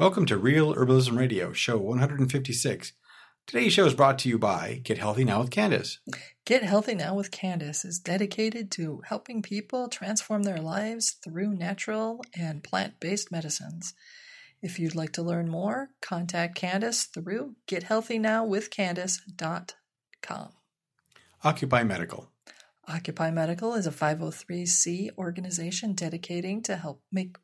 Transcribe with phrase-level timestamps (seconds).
[0.00, 2.92] Welcome to Real Herbalism Radio, show 156.
[3.46, 5.98] Today's show is brought to you by Get Healthy Now with Candace.
[6.46, 12.24] Get Healthy Now with Candace is dedicated to helping people transform their lives through natural
[12.34, 13.92] and plant based medicines.
[14.62, 20.48] If you'd like to learn more, contact Candace through gethealthynowwithcandace.com.
[21.44, 22.30] Occupy Medical.
[22.88, 27.36] Occupy Medical is a 503c organization dedicating to help make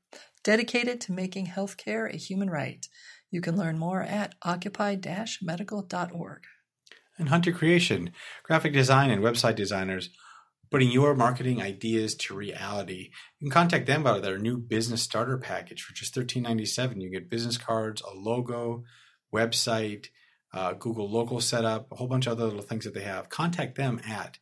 [0.47, 2.87] dedicated to making healthcare a human right.
[3.33, 6.43] You can learn more at occupy-medical.org.
[7.18, 8.13] And Hunter Creation,
[8.45, 10.11] graphic design and website designers
[10.71, 13.11] putting your marketing ideas to reality.
[13.40, 17.03] You can contact them about their new business starter package for just $13.97.
[17.03, 18.85] You get business cards, a logo,
[19.35, 20.11] website,
[20.54, 23.31] uh, Google local setup, a whole bunch of other little things that they have.
[23.31, 24.39] Contact them at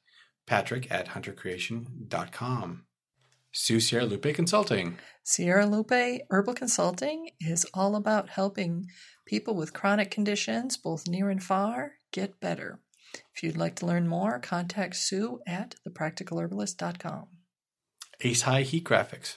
[0.46, 2.84] patrick at huntercreation.com.
[3.56, 4.98] Sue Sierra Lupe Consulting.
[5.22, 8.88] Sierra Lupe Herbal Consulting is all about helping
[9.26, 12.80] people with chronic conditions, both near and far, get better.
[13.32, 17.26] If you'd like to learn more, contact Sue at thepracticalherbalist.com.
[18.22, 19.36] Ace High Heat Graphics.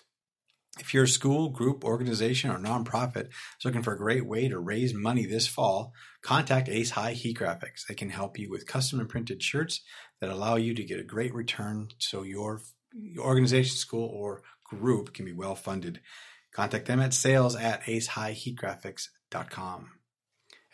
[0.80, 4.58] If you're a school, group, organization, or nonprofit is looking for a great way to
[4.58, 7.86] raise money this fall, contact Ace High Heat Graphics.
[7.88, 9.81] They can help you with custom imprinted shirts
[10.22, 12.61] that allow you to get a great return so your
[13.20, 16.02] organization, school, or group can be well funded.
[16.53, 19.90] Contact them at sales at acehighheatgraphics.com.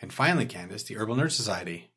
[0.02, 1.92] And finally, Candace, the Herbal Nerd Society.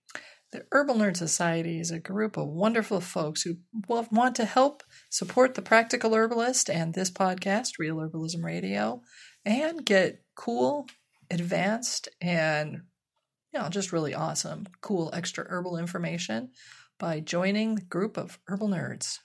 [0.53, 3.57] The Herbal Nerd Society is a group of wonderful folks who
[3.89, 9.03] want to help support the practical herbalist and this podcast, Real Herbalism Radio,
[9.45, 10.87] and get cool,
[11.31, 12.83] advanced, and
[13.53, 16.51] you know, just really awesome, cool extra herbal information
[16.99, 19.19] by joining the group of herbal nerds.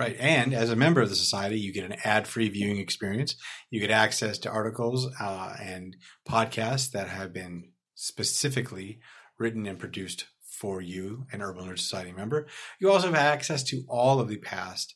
[0.00, 0.16] Right.
[0.18, 3.36] And as a member of the society, you get an ad free viewing experience.
[3.68, 5.94] You get access to articles uh, and
[6.26, 9.00] podcasts that have been specifically
[9.38, 10.24] written and produced
[10.58, 12.46] for you, an Herbal Nerd Society member.
[12.80, 14.94] You also have access to all of the past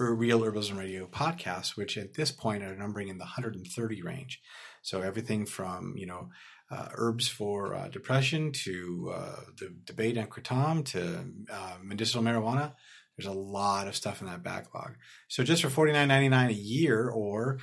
[0.00, 4.40] Real Herbalism Radio podcasts, which at this point are numbering in the 130 range.
[4.80, 6.30] So everything from, you know,
[6.70, 12.72] uh, herbs for uh, depression to uh, the debate on kratom to uh, medicinal marijuana
[13.18, 14.94] there's a lot of stuff in that backlog.
[15.28, 17.58] So just for forty nine ninety nine a year or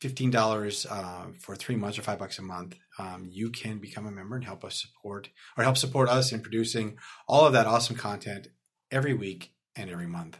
[0.00, 4.06] fifteen dollars uh, for three months or five bucks a month, um, you can become
[4.06, 7.66] a member and help us support or help support us in producing all of that
[7.66, 8.48] awesome content
[8.90, 10.38] every week and every month.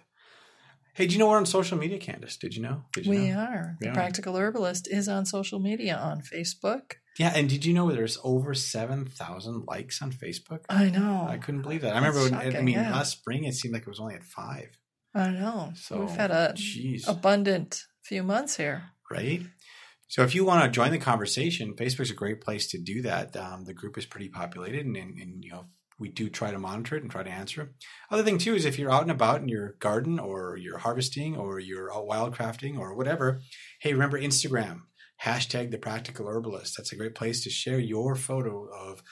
[0.97, 2.39] Hey, do you know we're on social media, Candace?
[2.39, 2.84] Did you know?
[2.95, 3.41] Did you we know?
[3.41, 3.77] are.
[3.81, 8.19] The Practical Herbalist is on social media on Facebook, yeah, and did you know there's
[8.25, 10.61] over seven thousand likes on Facebook?
[10.71, 11.27] I know.
[11.29, 11.93] I couldn't believe that.
[11.93, 12.93] I remember, when, I mean, yeah.
[12.93, 14.71] last spring it seemed like it was only at five.
[15.15, 15.73] I know.
[15.75, 17.06] So we've had a geez.
[17.06, 19.43] abundant few months here, right?
[20.09, 23.37] So if you want to join the conversation, Facebook's a great place to do that.
[23.37, 25.67] Um, the group is pretty populated, and, and, and you know
[25.99, 27.75] we do try to monitor it and try to answer.
[28.11, 31.37] Other thing too is if you're out and about in your garden or you're harvesting
[31.37, 33.41] or you're out wildcrafting or whatever,
[33.81, 34.81] hey, remember Instagram
[35.23, 36.75] hashtag the practical herbalist.
[36.77, 39.03] That's a great place to share your photo of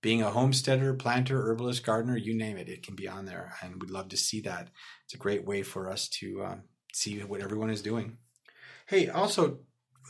[0.00, 2.68] being a homesteader, planter, herbalist, gardener, you name it.
[2.68, 4.68] It can be on there, and we'd love to see that.
[5.04, 6.62] It's a great way for us to um,
[6.92, 8.18] see what everyone is doing.
[8.86, 9.58] Hey, also,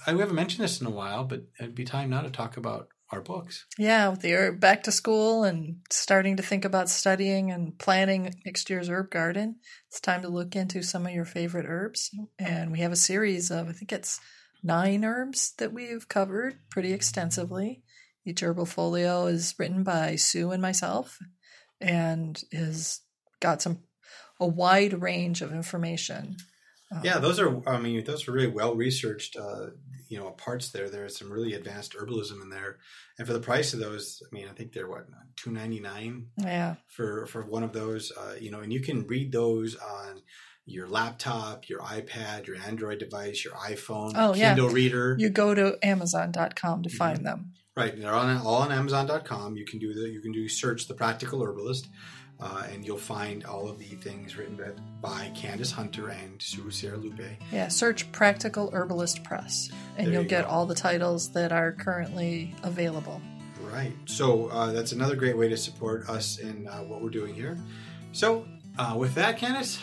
[0.07, 2.89] I haven't mentioned this in a while, but it'd be time now to talk about
[3.11, 3.65] our books.
[3.79, 8.69] Yeah, with the back to school and starting to think about studying and planning next
[8.69, 9.57] year's herb garden,
[9.89, 12.11] it's time to look into some of your favorite herbs.
[12.39, 14.21] And we have a series of, I think it's
[14.63, 17.83] nine herbs that we've covered pretty extensively.
[18.27, 21.19] Each herbal folio is written by Sue and myself
[21.81, 23.01] and has
[23.41, 23.79] got some
[24.41, 26.37] a wide range of information.
[27.03, 27.69] Yeah, those are.
[27.69, 29.37] I mean, those are really well researched.
[29.37, 29.69] Uh,
[30.09, 30.89] you know, parts there.
[30.89, 32.79] There's some really advanced herbalism in there,
[33.19, 35.07] and for the price of those, I mean, I think they're what
[35.37, 36.29] two ninety nine.
[36.39, 36.77] Yeah.
[36.89, 40.23] For for one of those, uh, you know, and you can read those on
[40.65, 44.75] your laptop, your iPad, your Android device, your iPhone, oh, Kindle yeah.
[44.75, 45.17] reader.
[45.19, 46.97] You go to Amazon.com to mm-hmm.
[46.97, 47.53] find them.
[47.77, 49.57] Right, they're on all on Amazon.com.
[49.57, 51.89] You can do the you can do search the Practical Herbalist,
[52.41, 54.59] uh, and you'll find all of the things written
[55.01, 57.21] by Candace Hunter and Sue Sierra Lupe.
[57.53, 60.51] Yeah, search Practical Herbalist Press, and there you'll you get go.
[60.51, 63.21] all the titles that are currently available.
[63.61, 63.93] Right.
[64.07, 67.59] So uh, that's another great way to support us in uh, what we're doing here.
[68.13, 68.47] So
[68.79, 69.79] uh, with that, Candace,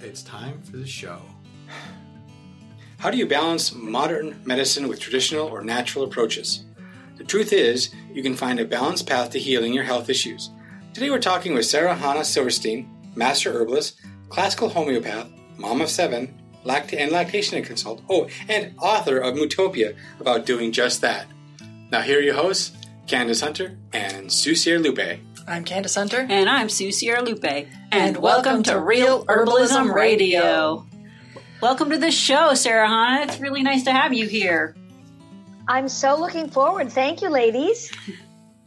[0.00, 1.20] it's time for the show.
[2.98, 6.64] How do you balance modern medicine with traditional or natural approaches?
[7.16, 10.50] The truth is, you can find a balanced path to healing your health issues.
[10.96, 14.00] Today we're talking with Sara-Chana Silverstein, master herbalist,
[14.30, 15.28] classical homeopath,
[15.58, 16.34] mom of seven,
[16.64, 21.26] lact- and lactation consult, oh, and author of Moodtopia about doing just that.
[21.92, 22.74] Now, here are your hosts,
[23.06, 25.20] Candace Hunter and Sue Sierra Lupe.
[25.46, 26.26] I'm Candace Hunter.
[26.30, 27.44] And I'm Sue Sierra Lupe.
[27.44, 30.86] And, And welcome to Real Herbalism Radio.
[31.60, 33.24] Welcome to the show, Sara-Chana.
[33.28, 34.74] It's really nice to have you here.
[35.68, 36.90] I'm so looking forward.
[36.90, 37.92] Thank you, ladies.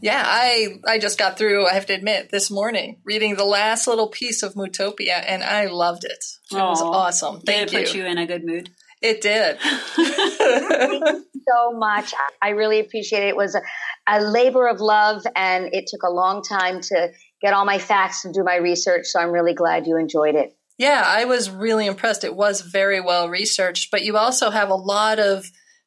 [0.02, 3.88] Yeah, I I just got through, I have to admit, this morning reading the last
[3.88, 6.24] little piece of Moodtopia and I loved it.
[6.52, 6.92] It was Aw.
[6.92, 7.40] awesome.
[7.40, 8.70] Did Thank it put you in a good mood?
[9.02, 9.60] It did.
[9.96, 12.14] Thank you so much.
[12.42, 13.30] I really appreciate it.
[13.30, 13.62] It was a,
[14.08, 17.12] a labor of love, and it took a long time to
[17.42, 19.06] get all my facts and do my research.
[19.06, 20.54] So I'm really glad you enjoyed it.
[20.78, 22.24] Yeah, I was really impressed.
[22.24, 25.46] It was very well researched, but you also have a lot of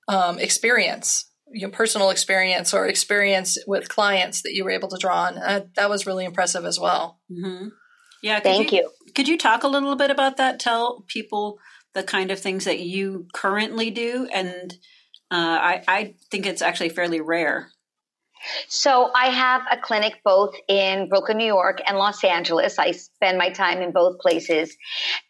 [0.09, 5.25] um, experience, your personal experience or experience with clients that you were able to draw
[5.25, 5.39] on.
[5.39, 7.21] Uh, that was really impressive as well.
[7.29, 7.69] hmm
[8.23, 8.41] Yeah.
[8.41, 8.91] could Thank you.
[9.15, 10.59] Could you talk a little bit about that?
[10.59, 11.59] Tell people
[11.95, 14.73] the kind of things that you currently do, and
[15.31, 17.71] uh, I, I think it's actually fairly rare.
[18.69, 22.79] So I have a clinic both in Brooklyn, New York and Los Angeles.
[22.79, 24.77] I spend my time in both places.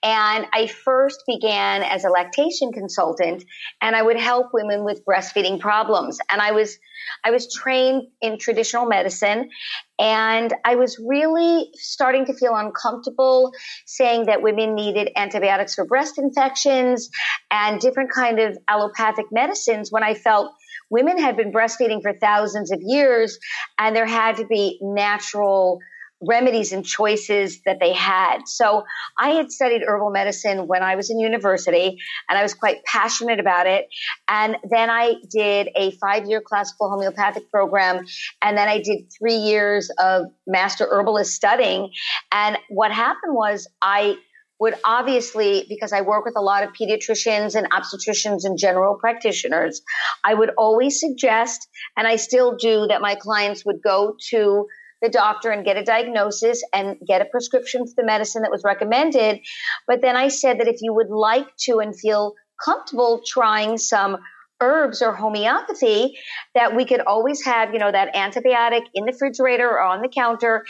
[0.03, 3.45] And I first began as a lactation consultant
[3.81, 6.19] and I would help women with breastfeeding problems.
[6.31, 6.79] And I was,
[7.25, 9.51] I was trained in traditional medicine
[9.99, 13.53] and I was really starting to feel uncomfortable
[13.87, 17.11] saying that women needed antibiotics for breast infections
[17.51, 20.53] and different kind of allopathic medicines when I felt
[20.93, 23.39] women had been breastfeeding for thousands of years
[23.79, 25.81] and there had to be natural
[26.25, 28.47] remedies and choices that they had.
[28.47, 28.85] So
[29.19, 31.99] I had studied herbal medicine when I was in university
[32.29, 33.89] and I was quite passionate about it.
[34.29, 38.05] And then I did a five year classical homeopathic program.
[38.43, 41.91] And then I did three years of master herbalist studying.
[42.31, 44.17] And what happened was I
[44.63, 49.83] would obviously, because I work with a lot of pediatricians and obstetricians and general practitioners,
[50.23, 51.67] I would always suggest,
[51.97, 54.67] and I still do, that my clients would go to
[55.01, 58.63] the doctor and get a diagnosis and get a prescription for the medicine that was
[58.65, 59.41] recommended.
[59.89, 64.19] But then I said that if you would like to and feel comfortable trying some
[64.61, 66.17] herbs or homeopathy
[66.55, 70.09] that we could always have, you know, that antibiotic in the refrigerator or on the
[70.09, 70.63] counter.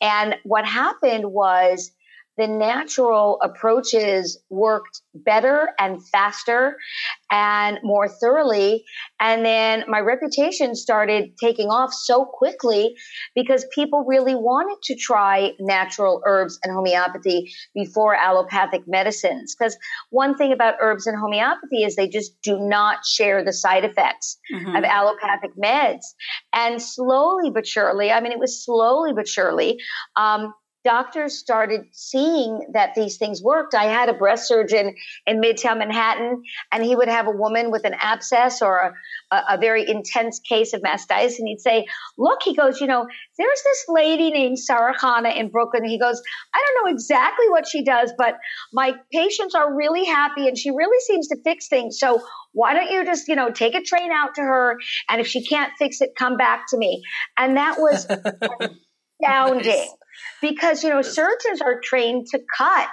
[0.00, 1.90] And what happened was
[2.40, 6.78] the natural approaches worked better and faster
[7.30, 8.82] and more thoroughly.
[9.20, 12.94] And then my reputation started taking off so quickly
[13.34, 19.54] because people really wanted to try natural herbs and homeopathy before allopathic medicines.
[19.54, 19.76] Because
[20.08, 24.38] one thing about herbs and homeopathy is they just do not share the side effects
[24.50, 24.78] Mhm.
[24.78, 26.04] of allopathic meds.
[26.54, 29.78] And slowly but surely, I mean, it was slowly but surely,
[30.16, 30.54] um,
[30.84, 33.74] doctors started seeing that these things worked.
[33.74, 34.94] I had a breast surgeon
[35.26, 36.42] in Midtown Manhattan,
[36.72, 38.78] and he would have a woman with an abscess or
[39.30, 41.86] a, a, a very intense case of mastitis, and he'd say,
[42.16, 43.06] "Look," he goes, "you know,
[43.36, 46.20] there's this lady named Sara-Chana in Brooklyn." He goes,
[46.54, 48.36] "I don't know exactly what she does, but
[48.72, 51.98] my patients are really happy, and she really seems to fix things.
[51.98, 52.22] So."
[52.52, 54.76] Why don't you just, you know, take a train out to her,
[55.08, 57.00] and if she can't fix it, come back to me.
[57.38, 58.06] And that was
[59.22, 59.94] astounding Nice.
[60.42, 62.88] Because you know surgeons are trained to cut.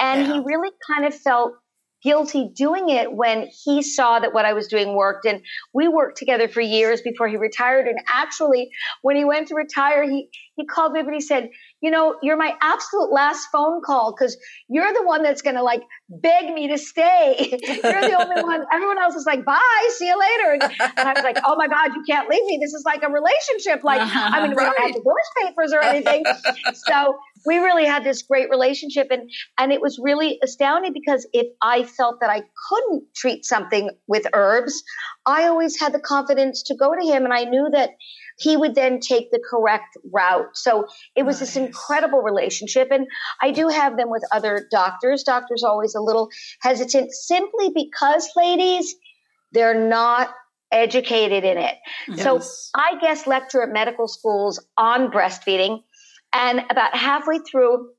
[0.00, 0.32] And Yeah.
[0.34, 1.54] he really kind of felt
[2.02, 5.26] guilty doing it when he saw that what I was doing worked.
[5.26, 5.42] And
[5.72, 7.88] we worked together for years before he retired.
[7.88, 8.70] And actually
[9.02, 11.50] when he went to retire he he called me up and he said
[11.86, 14.36] you know you're my absolute last phone call cuz
[14.76, 17.34] you're the one that's going to like beg me to stay.
[17.90, 18.60] You're the only one.
[18.72, 20.48] Everyone else is like bye see you later.
[20.54, 20.64] And,
[20.98, 22.58] and I was like oh my god you can't leave me.
[22.62, 23.84] This is like a relationship.
[23.92, 24.94] Like I mean we don't have Right.
[25.00, 26.22] divorce papers or anything.
[26.72, 31.46] So we really had this great relationship and and it was really astounding because if
[31.62, 34.82] I felt that I couldn't treat something with herbs,
[35.26, 37.90] I always had the confidence to go to him and I knew that
[38.38, 40.56] he would then take the correct route.
[40.56, 43.06] So it was this incredible relationship and
[43.42, 45.22] I do have them with other doctors.
[45.22, 46.28] Doctors always a little
[46.60, 48.94] hesitant simply because ladies,
[49.52, 50.34] they're not
[50.72, 51.76] educated in it.
[52.16, 52.42] So
[52.74, 55.82] I guest lecture at medical schools on breastfeeding.
[56.32, 57.90] And about halfway through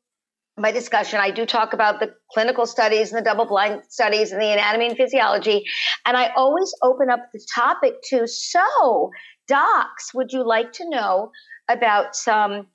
[0.58, 4.42] my discussion, I do talk about the clinical studies and the double blind studies and
[4.42, 5.64] the anatomy and physiology.
[6.06, 9.12] And I always open up the topic to, so
[9.48, 11.32] docs, would you like to know
[11.70, 12.68] about some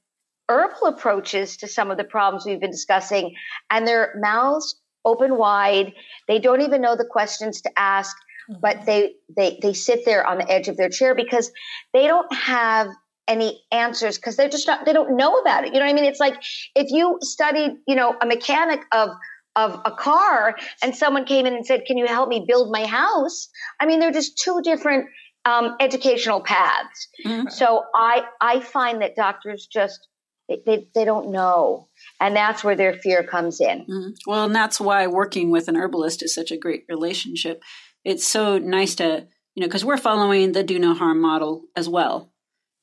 [0.48, 3.34] herbal approaches to some of the problems we've been discussing?
[3.70, 5.92] And their mouths open wide.
[6.28, 8.16] They don't even know the questions to ask
[8.60, 8.86] but mm-hmm.
[8.86, 11.50] they they they sit there on the edge of their chair because
[11.92, 12.88] they don't have
[13.28, 15.94] any answers because they're just not they don't know about it you know what i
[15.94, 16.34] mean it's like
[16.74, 19.10] if you studied you know a mechanic of
[19.54, 22.84] of a car and someone came in and said can you help me build my
[22.84, 23.48] house
[23.80, 25.06] i mean they're just two different
[25.44, 27.08] um, educational paths.
[27.24, 27.50] Mhm.
[27.50, 30.08] So I I find that doctors just
[30.48, 31.88] they, they, don't know,
[32.20, 33.86] and that's where their fear comes in.
[33.86, 34.14] Mhm.
[34.26, 37.62] Well, and that's why working with an herbalist is such a great relationship.
[38.04, 41.88] It's so nice to, you know, because we're following the do no harm model as
[41.88, 42.32] well.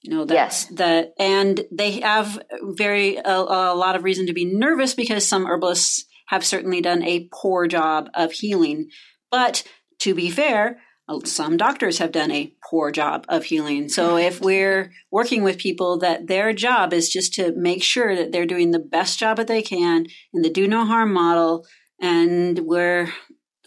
[0.01, 4.45] You know, that's that, and they have very a, a lot of reason to be
[4.45, 8.89] nervous because some herbalists have certainly done a poor job of healing.
[9.29, 9.63] But
[9.99, 13.89] to be fair, Uh, some doctors have done a poor job of healing.
[13.89, 18.31] So if we're working with people that their job is just to make sure that
[18.31, 21.65] they're doing the best job that they can in the do no harm model,
[21.99, 23.11] and we're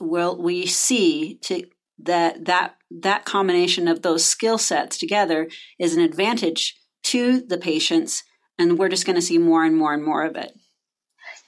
[0.01, 1.65] well, we see to
[1.99, 8.23] that that that combination of those skill sets together is an advantage to the patients,
[8.59, 10.53] and we're just going to see more and more and more of it.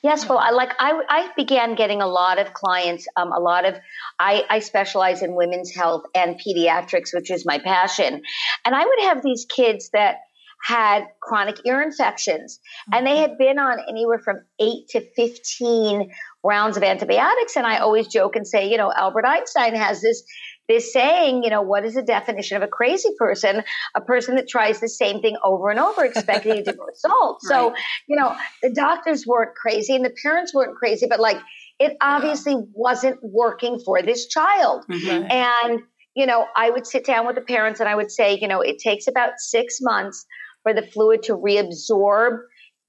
[0.04, 3.06] Yes, well, I like I, I began getting a lot of clients.
[3.16, 3.74] Um, a lot of
[4.20, 8.20] I, I specialize in women's health and pediatrics, which is my passion.
[8.66, 10.16] And I would have these kids that
[10.62, 12.60] had chronic ear infections,
[12.92, 16.10] and they had been on anywhere from eight to fifteen
[16.42, 17.56] rounds of antibiotics.
[17.56, 20.22] And I always joke and say, you know, Albert Einstein has this
[20.68, 23.62] this saying, you know, what is the definition of a crazy person?
[23.94, 27.42] A person that tries the same thing over and over, expecting a different result.
[27.42, 27.78] So, Right.
[28.08, 31.38] you know, the doctors weren't crazy and the parents weren't crazy, but like
[31.78, 34.84] it obviously wasn't working for this child.
[34.88, 35.30] Mhm.
[35.30, 35.80] And,
[36.14, 38.60] you know, I would sit down with the parents and I would say, you know,
[38.60, 40.24] it takes about six months
[40.62, 42.38] for the fluid to reabsorb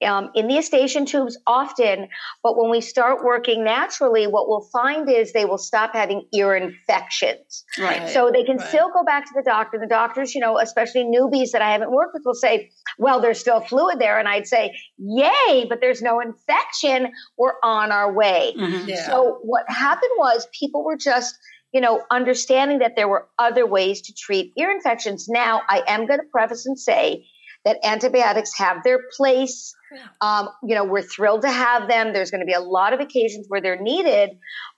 [0.04, 2.08] um, in the eustachian tubes often.
[2.42, 6.54] But when we start working naturally, what we'll find is they will stop having ear
[6.54, 7.64] infections.
[7.78, 8.08] Right.
[8.10, 8.68] So they can Right.
[8.68, 9.78] still go back to the doctor.
[9.78, 13.40] The doctors, you know, especially newbies that I haven't worked with will say, well, there's
[13.40, 14.18] still fluid there.
[14.18, 17.12] And I'd say, yay, but there's no infection.
[17.38, 18.52] We're on our way.
[18.56, 18.86] Mhm.
[18.88, 19.06] Yeah.
[19.06, 21.34] So what happened was people were just,
[21.72, 25.26] you know, understanding that there were other ways to treat ear infections.
[25.28, 27.26] Now, I am going to preface and say
[27.64, 29.74] that antibiotics have their place.
[30.20, 32.12] Um, you know, we're thrilled to have them.
[32.12, 34.30] There's going to be a lot of occasions where they're needed,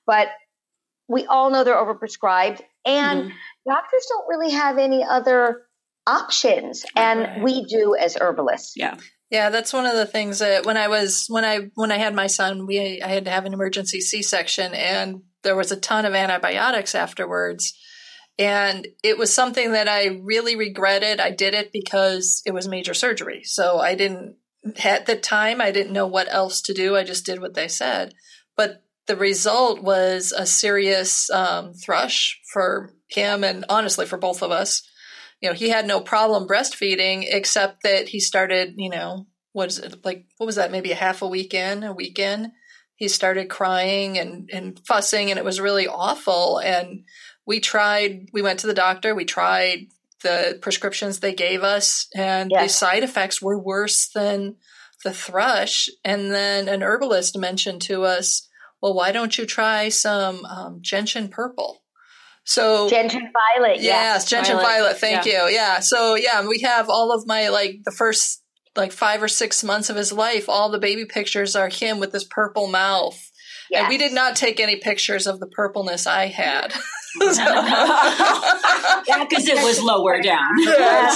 [0.07, 0.29] but
[1.09, 3.33] we all know they're overprescribed, and Mhm.
[3.67, 5.63] doctors don't really have any other
[6.07, 7.43] options, and Right.
[7.43, 8.75] we do as herbalists.
[8.77, 8.97] Yeah.
[9.31, 12.15] Yeah, that's one of the things that when I was when I when I had
[12.15, 16.07] my son, we I had to have an emergency C-section and there was a ton
[16.07, 17.75] of antibiotics afterwards.
[18.39, 21.21] And it was something that I really regretted.
[21.21, 23.43] I did it because it was major surgery.
[23.45, 24.37] So I didn't
[24.85, 26.97] at the time I didn't know what else to do.
[26.97, 28.15] I just did what they said.
[28.57, 34.51] But the result was a serious um, thrush for him and honestly for both of
[34.51, 34.83] us
[35.41, 39.79] you know, he had no problem breastfeeding except that he started, you know, what is
[39.79, 40.27] it like?
[40.37, 40.73] What was that?
[40.73, 42.53] Maybe a half a week in, a week in,
[42.97, 46.59] he started crying and and fussing, and it was really awful.
[46.59, 47.05] And
[47.47, 48.29] we tried.
[48.33, 49.15] We went to the doctor.
[49.15, 49.87] We tried
[50.23, 54.57] the prescriptions they gave us, and the side effects were worse than
[55.05, 55.89] the thrush.
[56.05, 58.49] And then an herbalist mentioned to us,
[58.83, 61.83] "Well, why don't you try some um, gentian purple?"
[62.45, 64.25] So Gentian violet, Yes, yes.
[64.31, 64.69] gentian Violet.
[64.69, 64.97] violet.
[64.99, 65.49] Thank you.
[65.51, 65.81] Yeah.
[65.81, 68.43] So yeah, we have all of my like the first
[68.75, 70.49] like five or six months of his life.
[70.49, 73.21] All the baby pictures are him with this purple mouth,
[73.73, 76.73] and we did not take any pictures of the purpleness I had.
[79.29, 80.49] Because it was lower down.
[80.59, 81.15] Yeah.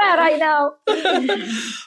[0.00, 0.74] That, I know.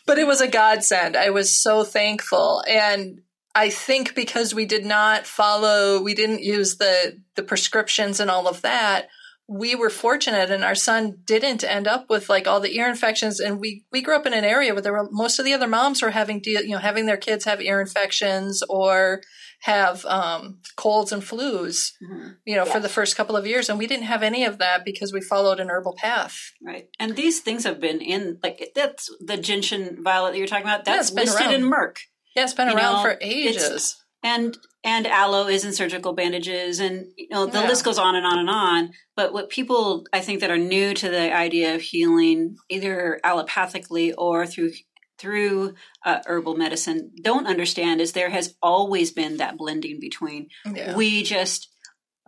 [0.05, 1.15] but it was a godsend.
[1.15, 3.21] I was so thankful, and
[3.53, 8.47] I think because we did not follow, we didn't use the the prescriptions and all
[8.47, 9.07] of that.
[9.47, 13.39] We were fortunate, and our son didn't end up with like all the ear infections.
[13.39, 15.67] And we we grew up in an area where there were most of the other
[15.67, 19.21] moms were having you know having their kids have ear infections or
[19.65, 21.91] have um, colds and flus.
[22.03, 22.35] Mhm.
[22.45, 24.85] You know, for the first couple of years, and we didn't have any of that
[24.85, 26.35] because we followed an herbal path.
[26.61, 26.87] Right.
[26.99, 30.83] And these things have been in, like, that's the gentian violet that you're talking about.
[30.85, 31.53] Yeah, That's been listed around.
[31.55, 31.95] in Merck.
[32.35, 33.95] Yeah, it's been You around know, for ages.
[34.23, 37.67] and and aloe is in surgical bandages and you know the Yeah.
[37.67, 40.93] list goes on and on and on but what people i think that are new
[40.95, 44.71] to the idea of healing either allopathically or through
[45.17, 45.73] through
[46.05, 50.95] uh, herbal medicine don't understand is there has always been that blending between Yeah.
[50.95, 51.69] we just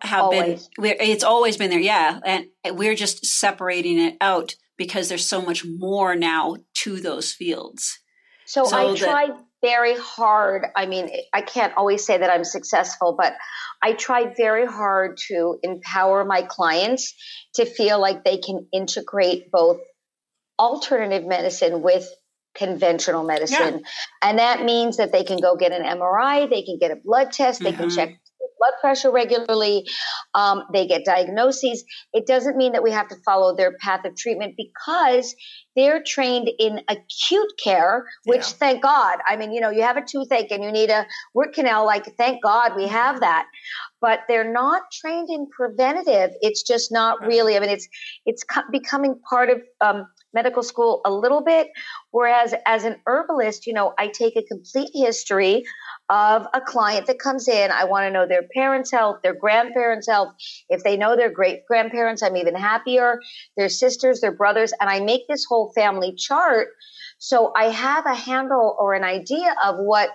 [0.02, 0.70] have Always.
[0.78, 5.26] been we're, it's always been there yeah and we're just separating it out because there's
[5.26, 8.00] so much more now to those fields
[8.46, 9.32] So, So I that- tried
[9.64, 10.68] very hard.
[10.76, 13.34] I mean, I can't always say that I'm successful, but
[13.82, 17.16] I tried very hard to empower my clients
[17.56, 19.80] to feel like they can integrate both
[20.60, 22.08] alternative medicine with
[22.58, 23.84] conventional medicine.
[24.22, 27.32] And that means that they can go get an MRI, they can get a blood
[27.32, 27.96] test, they can Mhm.
[27.96, 28.20] check
[28.58, 29.88] blood pressure regularly.
[30.34, 31.84] Um, they get diagnoses.
[32.14, 35.36] It doesn't mean that we have to follow their path of treatment because
[35.76, 38.58] they're trained in acute care, which yeah.
[38.60, 39.20] thank God.
[39.28, 41.86] I mean, you know, you have a toothache and you need a root canal.
[41.86, 43.46] Like, thank God we have that.
[44.02, 46.32] But they're not trained in preventative.
[46.42, 47.56] It's just not really.
[47.56, 47.88] I mean, it's
[48.26, 51.70] it's becoming part of um, medical school a little bit.
[52.12, 55.64] Whereas as an herbalist, you know, I take a complete history
[56.10, 57.72] of a client that comes in.
[57.72, 60.34] I want to know their parents' health, their grandparents' health.
[60.70, 63.20] If they know their great grandparents, I'm even happier.
[63.56, 66.70] Their sisters, their brothers, and I make this whole family chart.
[67.20, 70.10] So I have a handle or an idea of what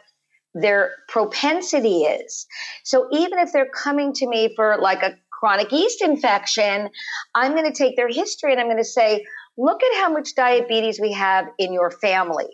[0.54, 2.46] their propensity is.
[2.84, 6.88] So even if they're coming to me for like a chronic yeast infection,
[7.34, 9.24] I'm going to take their history and I'm going to say,
[9.56, 12.48] look at how much diabetes we have in your family.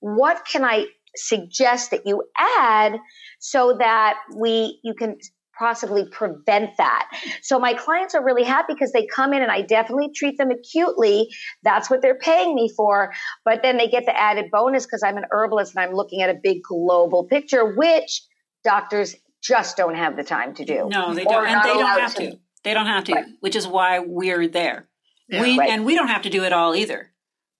[0.00, 0.86] What can I
[1.16, 2.98] suggest that you add
[3.40, 5.18] so that we you can
[5.58, 7.10] possibly prevent that.
[7.42, 10.50] So my clients are really happy because they come in and I definitely treat them
[10.50, 11.28] acutely.
[11.64, 13.12] That's what they're paying me for.
[13.44, 16.30] But then they get the added bonus because I'm an herbalist and I'm looking at
[16.30, 18.22] a big global picture, which
[18.62, 20.88] doctors just don't have the time to do.
[20.88, 21.46] No, they don't.
[21.46, 22.30] And they don't have to.
[22.30, 22.38] to.
[22.64, 23.26] They don't have to, right.
[23.40, 24.88] which is why we're there.
[25.28, 25.70] Yeah, we right.
[25.70, 27.12] and we don't have to do it all either.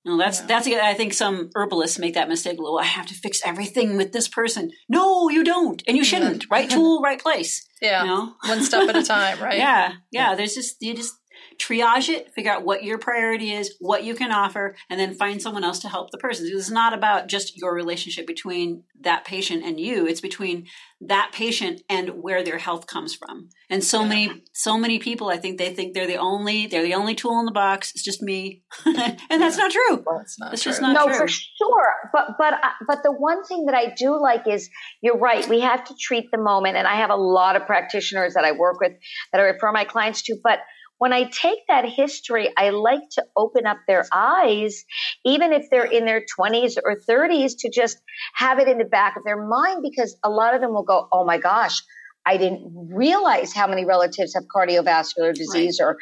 [0.04, 0.46] No, that's yeah.
[0.46, 0.66] that's.
[0.66, 2.58] I think some herbalists make that mistake.
[2.60, 4.70] Well, I have to fix everything with this person.
[4.88, 6.08] No, you don't, and you mm-hmm.
[6.08, 6.46] shouldn't.
[6.50, 7.68] Right tool, right place.
[7.82, 8.34] Yeah, you know?
[8.46, 9.38] one step at a time.
[9.42, 9.58] Right.
[9.58, 10.34] yeah, yeah.
[10.34, 11.17] There's just you just
[11.58, 15.42] triage it, figure out what your priority is, what you can offer, and then find
[15.42, 16.48] someone else to help the person.
[16.50, 20.06] It's not about just your relationship between that patient and you.
[20.06, 20.66] It's between
[21.00, 23.48] that patient and where their health comes from.
[23.70, 24.08] And so yeah.
[24.08, 27.38] many, so many people, I think they think they're the only, they're the only tool
[27.40, 27.92] in the box.
[27.92, 30.02] It's just me, and that's not true.
[30.06, 30.52] Well, it's not.
[30.52, 30.70] It's true.
[30.70, 31.12] just not no, true.
[31.12, 31.94] No, for sure.
[32.12, 34.70] But but uh, but the one thing that I do like is
[35.02, 35.46] you're right.
[35.48, 38.52] We have to treat the moment, and I have a lot of practitioners that I
[38.52, 38.92] work with
[39.32, 40.60] that I refer my clients to, but
[40.98, 44.84] when I take that history, I like to open up their eyes,
[45.24, 47.98] even if they're in their 20s or 30s, to just
[48.34, 51.08] have it in the back of their mind because a lot of them will go,
[51.12, 51.80] Oh my gosh,
[52.26, 55.86] I didn't realize how many relatives have cardiovascular disease right.
[55.86, 55.96] or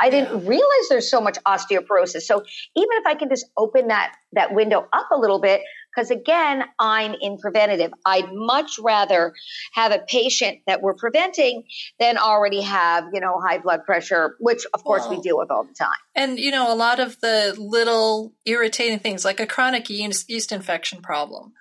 [0.00, 2.22] I didn't realize there's so much osteoporosis.
[2.22, 2.42] So
[2.76, 5.60] even if I can just open that that window up a little bit,
[5.98, 7.92] because again, I'm in preventative.
[8.06, 9.34] I'd much rather
[9.72, 11.64] have a patient that we're preventing
[11.98, 15.50] than already have, you know, high blood pressure, which of course well, we deal with
[15.50, 15.90] all the time.
[16.14, 21.02] And, you know, a lot of the little irritating things like a chronic yeast infection
[21.02, 21.52] problem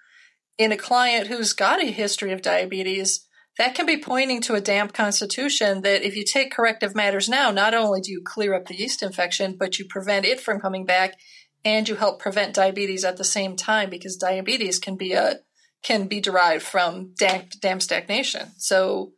[0.60, 4.62] in a client who's got a history of diabetes that can be pointing to a
[4.62, 8.68] damp constitution that if you take corrective matters now, not only do you clear up
[8.68, 11.16] the yeast infection, but you prevent it from coming back
[11.68, 15.40] and you help prevent diabetes at the same time because diabetes can be a
[15.84, 18.50] can be derived from damp, damp stagnation.
[18.58, 19.12] So,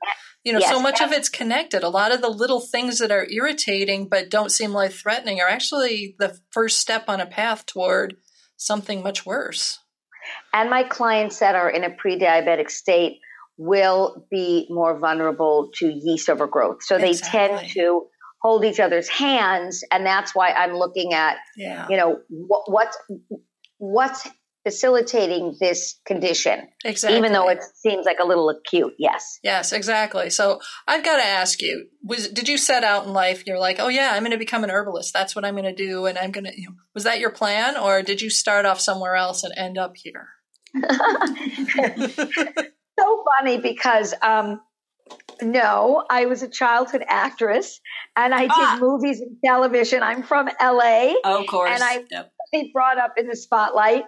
[0.44, 1.84] you know, yes, so much of it's connected.
[1.84, 5.48] A lot of the little things that are irritating but don't seem life threatening are
[5.48, 8.18] actually the first step on a path toward
[8.58, 9.80] something much worse.
[10.54, 13.20] And my clients that are in a pre diabetic state
[13.58, 16.84] will be more vulnerable to yeast overgrowth.
[16.84, 17.58] So they exactly.
[17.58, 18.08] tend to
[18.42, 21.88] hold each other's hands, and that's why I'm looking at, yeah.
[21.90, 22.98] you know, what, what's
[23.78, 24.28] what's
[24.64, 26.68] facilitating this condition.
[26.84, 27.18] Exactly.
[27.18, 28.94] Even though it seems like a little acute.
[29.00, 29.40] Yes.
[29.42, 30.30] Yes, exactly.
[30.30, 33.78] So I've got to ask you, was did you set out in life you're like,
[33.80, 35.14] "Oh yeah, I'm going to become an herbalist.
[35.14, 37.32] That's what I'm going to do and I'm going to you know, was that your
[37.32, 40.28] plan or did you start off somewhere else and end up here?"
[43.00, 44.62] so funny because um,
[45.42, 47.80] no, I was a childhood actress
[48.16, 48.78] and I did ah.
[48.82, 50.04] movies and television.
[50.04, 51.14] I'm from LA.
[51.24, 51.72] Oh, of course.
[51.74, 52.32] And I yep.
[52.74, 54.04] brought up in the spotlight.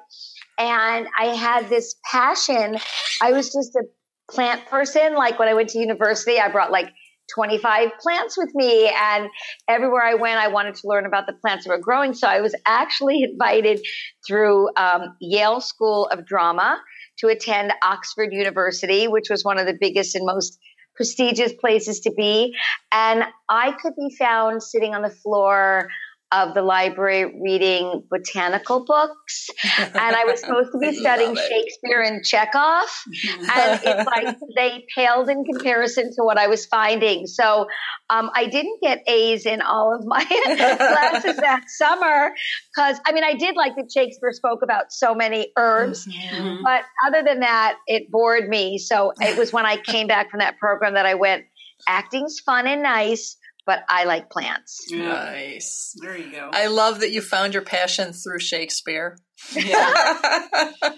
[0.58, 2.78] And I had this passion.
[3.22, 3.84] I was just a
[4.30, 5.16] plant person.
[5.16, 6.90] Like when I went to university, I brought like
[7.34, 8.90] 25 plants with me.
[8.90, 9.30] And
[9.68, 12.14] everywhere I went, I wanted to learn about the plants that were growing.
[12.14, 13.82] So I was actually invited
[14.28, 16.80] through um, Yale School of Drama
[17.20, 20.60] to attend Oxford University, which was one of the biggest and most
[20.96, 22.56] prestigious places to be.
[22.92, 25.90] And I could be found sitting on the floor
[26.32, 29.50] of the library reading botanical books.
[29.80, 32.88] And I was supposed to be studying Shakespeare and Chekhov.
[33.54, 37.28] and it's like they paled in comparison to what I was finding.
[37.28, 37.68] So
[38.10, 42.32] um, I didn't get A's in all of my classes that summer
[42.74, 46.08] because, I mean, I did like that Shakespeare spoke about so many herbs.
[46.08, 46.64] Mm-hmm.
[46.64, 48.78] But other than that, it bored me.
[48.78, 51.44] So it was when I came back from that program that I went,
[51.88, 53.38] acting's fun and nice
[53.72, 54.92] but I like plants.
[54.92, 55.96] Nice.
[56.02, 56.50] There you go.
[56.52, 59.18] I love that you found your passion through Shakespeare.
[59.56, 60.72] Yeah.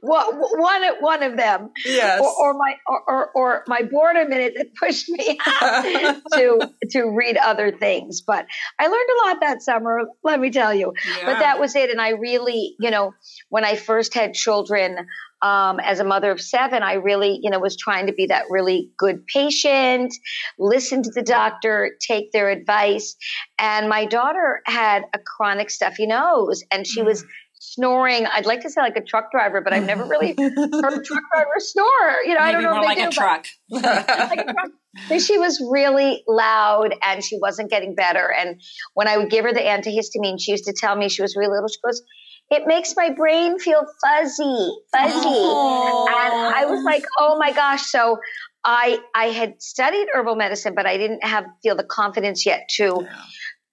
[0.00, 1.70] one one of them.
[1.84, 2.20] Yes.
[2.20, 5.38] Or, or my or, or, or my boredom in it that pushed me
[6.32, 8.20] to to read other things.
[8.20, 8.46] But
[8.78, 10.02] I learned a lot that summer.
[10.22, 10.92] Let me tell you.
[11.06, 11.26] Yeah.
[11.26, 11.90] But that was it.
[11.90, 13.14] And I really, you know,
[13.48, 15.06] when I first had children.
[15.42, 18.44] Um, as a mother of seven, I really, you know, was trying to be that
[18.48, 20.14] really good patient,
[20.58, 23.14] listen to the doctor, take their advice.
[23.58, 27.06] And my daughter had a chronic stuffy nose and she mm.
[27.06, 27.26] was
[27.72, 28.26] snoring.
[28.26, 31.22] I'd like to say like a truck driver, but I've never really heard a truck
[31.32, 31.86] driver snore.
[32.24, 32.74] You know, Maybe I don't know.
[32.74, 33.46] More like, do, a truck.
[33.70, 34.70] like a truck.
[35.08, 38.32] But she was really loud and she wasn't getting better.
[38.32, 38.60] And
[38.94, 41.52] when I would give her the antihistamine, she used to tell me she was really
[41.52, 41.68] little.
[41.68, 42.02] She goes,
[42.50, 45.28] it makes my brain feel fuzzy, fuzzy.
[45.28, 46.06] Aww.
[46.06, 47.86] And I was like, oh my gosh.
[47.86, 48.18] So
[48.64, 53.00] I, I had studied herbal medicine, but I didn't have, feel the confidence yet to,
[53.02, 53.22] yeah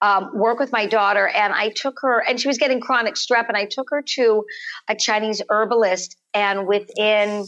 [0.02, 3.48] um, work with my daughter and I took her and she was getting chronic strep
[3.48, 4.44] and I took her to
[4.88, 7.46] a Chinese herbalist and within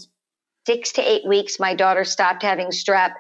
[0.66, 3.12] six to eight weeks, my daughter stopped having strep.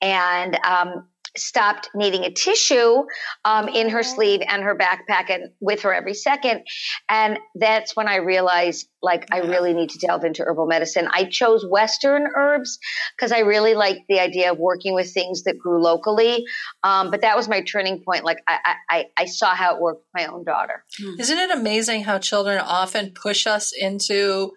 [0.00, 3.04] And, um, stopped needing a tissue
[3.44, 6.62] um, in her sleeve and her backpack and with her every second.
[7.08, 11.08] And that's when I realized, like, I really need to delve into herbal medicine.
[11.10, 12.78] I chose Western herbs
[13.16, 16.44] because I really like the idea of working with things that grew locally.
[16.82, 18.24] Um, but that was my turning point.
[18.24, 20.84] Like, I, I, I saw how it worked with my own daughter.
[21.18, 24.52] Isn't it amazing how children often push us into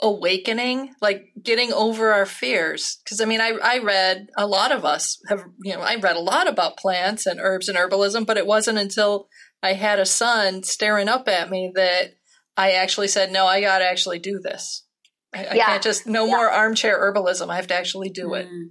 [0.00, 2.98] awakening, like getting over our fears.
[3.04, 6.16] Because I mean, I, I read a lot of us have, you know, I read
[6.16, 9.28] a lot about plants and herbs and herbalism, but it wasn't until
[9.62, 12.14] I had a son staring up at me that
[12.56, 14.84] I actually said, no, I got to actually do this.
[15.34, 15.64] I, yeah.
[15.64, 16.30] I, can't just, no yeah.
[16.30, 17.50] more armchair herbalism.
[17.50, 18.46] I have to actually do it.
[18.46, 18.70] Mm.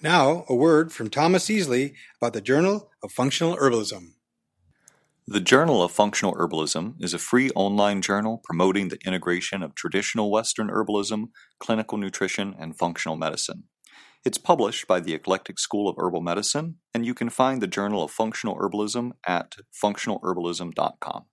[0.00, 4.13] Now, a word from Thomas Easley about the Journal of Functional Herbalism.
[5.26, 10.30] The Journal of Functional Herbalism is a free online journal promoting the integration of traditional
[10.30, 13.64] Western herbalism, clinical nutrition, and functional medicine.
[14.26, 18.04] It's published by the Eclectic School of Herbal Medicine, and you can find the Journal
[18.04, 21.24] of Functional Herbalism at functionalherbalism.com.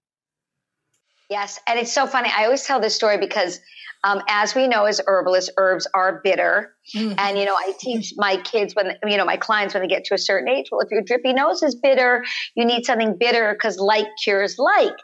[1.29, 2.31] Yes, and it's so funny.
[2.33, 3.59] I always tell this story because,
[4.05, 6.75] um, as we know, as herbalists, herbs are bitter.
[6.95, 7.13] Mm-hmm.
[7.17, 10.05] And, you know, I teach my kids when, you know, my clients when they get
[10.05, 12.23] to a certain age, well, if your drippy nose is bitter,
[12.55, 14.95] you need something bitter because like cures like.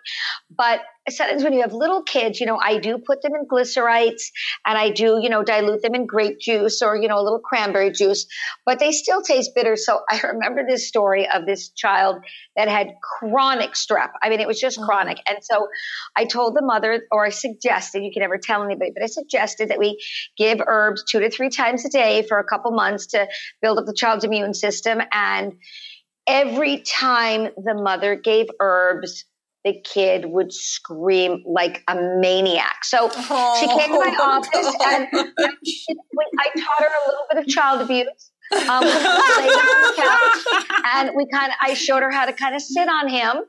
[0.56, 4.24] But sometimes when you have little kids, you know, I do put them in glycerites
[4.66, 7.40] and I do, you know, dilute them in grape juice or, you know, a little
[7.40, 8.26] cranberry juice,
[8.66, 9.76] but they still taste bitter.
[9.76, 12.18] So I remember this story of this child
[12.56, 14.10] that had chronic strep.
[14.22, 14.88] I mean, it was just mm-hmm.
[14.88, 15.20] chronic.
[15.30, 15.68] And so
[16.16, 19.70] I told the mother, or I suggested, you can never tell anybody, but I suggested
[19.70, 20.02] that we
[20.38, 23.28] give herbs two to three times a day for a couple months to
[23.62, 25.02] build up the child's immune system.
[25.12, 25.54] And
[26.28, 29.26] every time the mother gave herbs,
[29.64, 32.84] the kid would scream like a maniac.
[32.84, 33.58] So oh.
[33.60, 34.40] she came to my oh.
[34.40, 35.08] office and
[36.40, 38.32] I taught her a little bit of child abuse.
[38.52, 38.84] Um,
[40.86, 43.44] and we kind of, I showed her how to kind of sit on him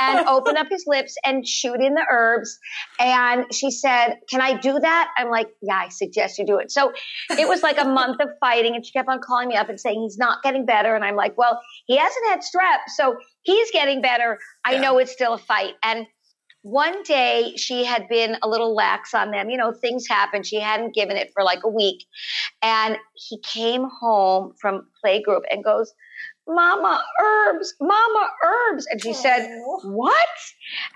[0.00, 2.58] and open up his lips and shoot in the herbs.
[2.98, 5.10] And she said, Can I do that?
[5.16, 6.70] I'm like, Yeah, I suggest you do it.
[6.70, 6.92] So
[7.30, 8.74] it was like a month of fighting.
[8.74, 10.94] And she kept on calling me up and saying, He's not getting better.
[10.94, 12.78] And I'm like, Well, he hasn't had strep.
[12.96, 14.38] So he's getting better.
[14.64, 14.80] I yeah.
[14.80, 15.74] know it's still a fight.
[15.84, 16.06] And
[16.62, 19.50] one day she had been a little lax on them.
[19.50, 20.42] You know, things happen.
[20.42, 22.04] She hadn't given it for like a week.
[22.62, 25.92] And he came home from playgroup and goes,
[26.46, 28.86] Mama, herbs, Mama, herbs.
[28.90, 29.14] And she Aww.
[29.14, 29.48] said,
[29.84, 30.28] What?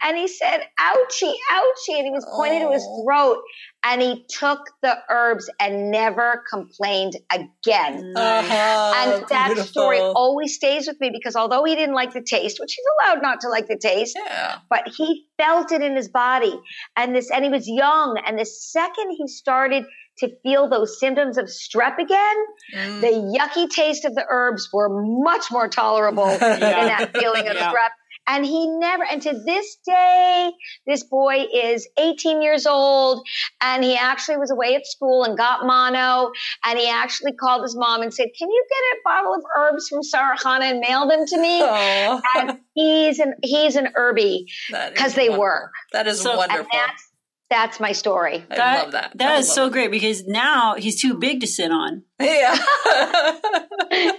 [0.02, 1.98] And he said, Ouchie, ouchie.
[1.98, 2.68] And he was pointing Aww.
[2.68, 3.38] to his throat
[3.84, 8.14] and he took the herbs and never complained again.
[8.16, 9.66] Uh-huh, and that beautiful.
[9.66, 13.22] story always stays with me because although he didn't like the taste, which he's allowed
[13.22, 14.58] not to like the taste, yeah.
[14.70, 16.58] but he felt it in his body.
[16.96, 18.18] And this, and he was young.
[18.26, 19.84] And the second he started
[20.18, 22.36] to feel those symptoms of strep again,
[22.74, 23.00] mm.
[23.00, 26.58] the yucky taste of the herbs were much more tolerable yeah.
[26.58, 27.70] than that feeling of yeah.
[27.70, 27.88] strep.
[28.26, 30.50] And he never, and to this day,
[30.86, 33.26] this boy is 18 years old
[33.62, 36.30] and he actually was away at school and got mono.
[36.64, 39.88] And he actually called his mom and said, Can you get a bottle of herbs
[39.88, 41.62] from Sara-Chana and mail them to me?
[41.62, 42.22] Aww.
[42.36, 45.70] And he's an, he's an herbie because they were.
[45.92, 46.66] That is so, wonderful.
[46.72, 47.10] That's,
[47.50, 48.44] that's my story.
[48.50, 49.12] I that, love that.
[49.16, 52.02] That is so great because now he's too big to sit on.
[52.20, 52.54] Yeah.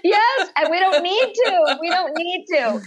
[0.04, 1.78] yes, and we don't need to.
[1.82, 2.82] We don't need to.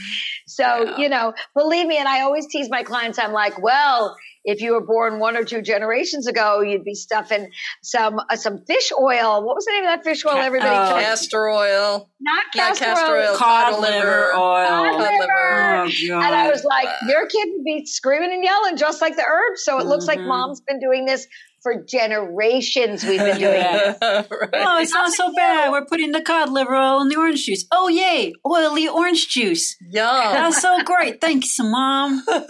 [0.46, 0.98] So, yeah.
[0.98, 4.72] you know, believe me, and I always tease my clients, I'm like, well, if you
[4.72, 7.50] were born one or two generations ago, you'd be stuffing
[7.82, 9.44] some uh, some fish oil.
[9.44, 10.36] What was the name of that fish oil?
[10.36, 15.00] Everybody, uh, castor oil, not castor, not castor oil, oil, cod, cod liver oil, cod
[15.00, 15.76] liver.
[15.76, 19.24] Oh, and I was like, your kid would be screaming and yelling just like the
[19.24, 19.64] herbs.
[19.64, 19.90] So it mm-hmm.
[19.90, 20.28] looks like mm-hmm.
[20.28, 21.26] mom's been doing this
[21.62, 23.94] for generations we've been doing yeah.
[24.00, 24.50] right.
[24.54, 25.70] Oh, it's not so bad.
[25.70, 27.66] We're putting the cod liver oil in the orange juice.
[27.72, 28.32] Oh, yay.
[28.46, 29.76] Oily orange juice.
[29.90, 30.30] Yeah.
[30.32, 31.20] That's so great.
[31.20, 32.22] Thanks, Mom.
[32.28, 32.42] yeah,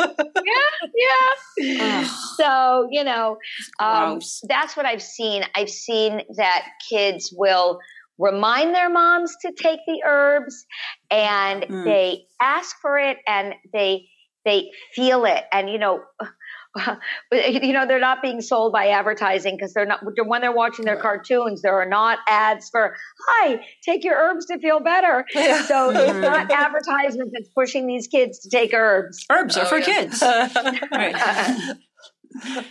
[1.56, 2.08] yeah.
[2.36, 3.38] so, you know,
[3.80, 5.44] um, that's what I've seen.
[5.54, 7.78] I've seen that kids will
[8.18, 10.66] remind their moms to take the herbs
[11.10, 11.84] and mm.
[11.84, 14.08] they ask for it and they
[14.44, 16.00] they feel it and you know
[17.32, 20.96] you know they're not being sold by advertising because they're not when they're watching their
[20.96, 25.24] cartoons there are not ads for hi take your herbs to feel better.
[25.34, 25.62] Yeah.
[25.62, 29.24] so it's not advertisement that's pushing these kids to take herbs.
[29.30, 29.84] Herbs are oh, for yeah.
[29.84, 30.22] kids.
[30.92, 31.76] Right.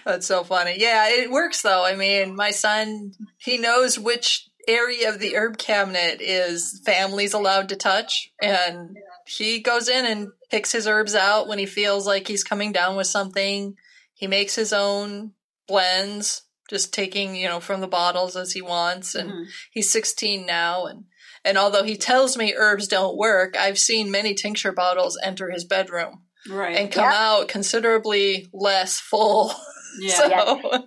[0.05, 0.75] that's so funny.
[0.77, 1.85] Yeah it works though.
[1.85, 7.69] I mean my son he knows which area of the herb cabinet is families allowed
[7.69, 12.27] to touch and he goes in and picks his herbs out when he feels like
[12.27, 13.75] he's coming down with something
[14.17, 15.33] he makes his own
[15.67, 19.13] blends, just taking, you know, from the bottles as he wants.
[19.13, 19.43] And mm-hmm.
[19.71, 20.85] he's 16 now.
[20.85, 21.05] And,
[21.45, 25.65] and although he tells me herbs don't work, I've seen many tincture bottles enter his
[25.65, 26.23] bedroom.
[26.49, 26.77] Right.
[26.77, 27.13] And come yep.
[27.13, 29.53] out considerably less full.
[29.99, 30.13] Yeah.
[30.13, 30.29] so,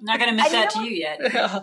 [0.02, 1.18] Not going to admit that to you yet.
[1.34, 1.60] Yeah.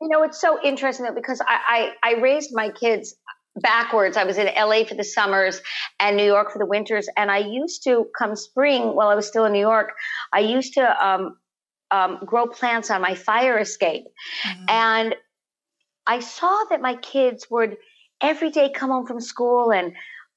[0.00, 3.14] You know, it's so interesting that because I, I, I raised my kids
[3.56, 4.16] backwards.
[4.16, 5.60] I was in LA for the summers
[6.00, 7.08] and New York for the winters.
[7.16, 9.92] And I used to come spring while I was still in New York,
[10.32, 11.36] I used to um,
[11.90, 14.04] um, grow plants on my fire escape.
[14.46, 14.64] Mm-hmm.
[14.68, 15.14] And
[16.06, 17.76] I saw that my kids would
[18.20, 19.92] every day come home from school and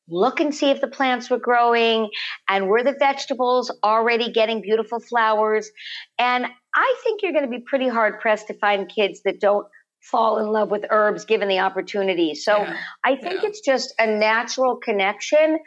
[0.08, 2.10] look and see if the plants were growing
[2.47, 5.71] and were the vegetables already getting beautiful flowers.
[6.19, 9.65] And I think you're going to be pretty hard pressed to find kids that don't
[10.12, 12.36] fall in love with herbs given the opportunity.
[12.36, 12.78] So yeah.
[13.04, 13.50] I think yeah.
[13.50, 15.58] it's just a natural connection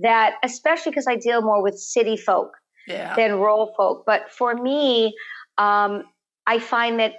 [0.00, 2.52] that, especially because I deal more with city folk
[2.86, 3.16] yeah.
[3.16, 4.04] than rural folk.
[4.06, 5.14] But for me,
[5.58, 6.04] um,
[6.46, 7.14] I find that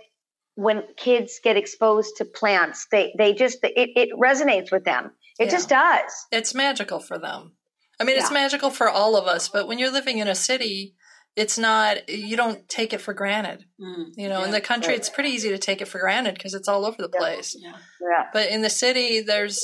[0.55, 5.11] when kids get exposed to plants, they, they just, it, it resonates with them.
[5.39, 6.11] It just does.
[6.31, 7.53] It's magical for them.
[7.99, 10.95] I mean, it's magical for all of us, but when you're living in a city,
[11.37, 14.89] it's not you don't take it for granted mm, you know yeah, in the country
[14.89, 14.97] right.
[14.97, 17.55] it's pretty easy to take it for granted because it's all over the place.
[17.57, 17.71] yeah.
[18.01, 18.23] yeah.
[18.33, 19.63] but in the city there's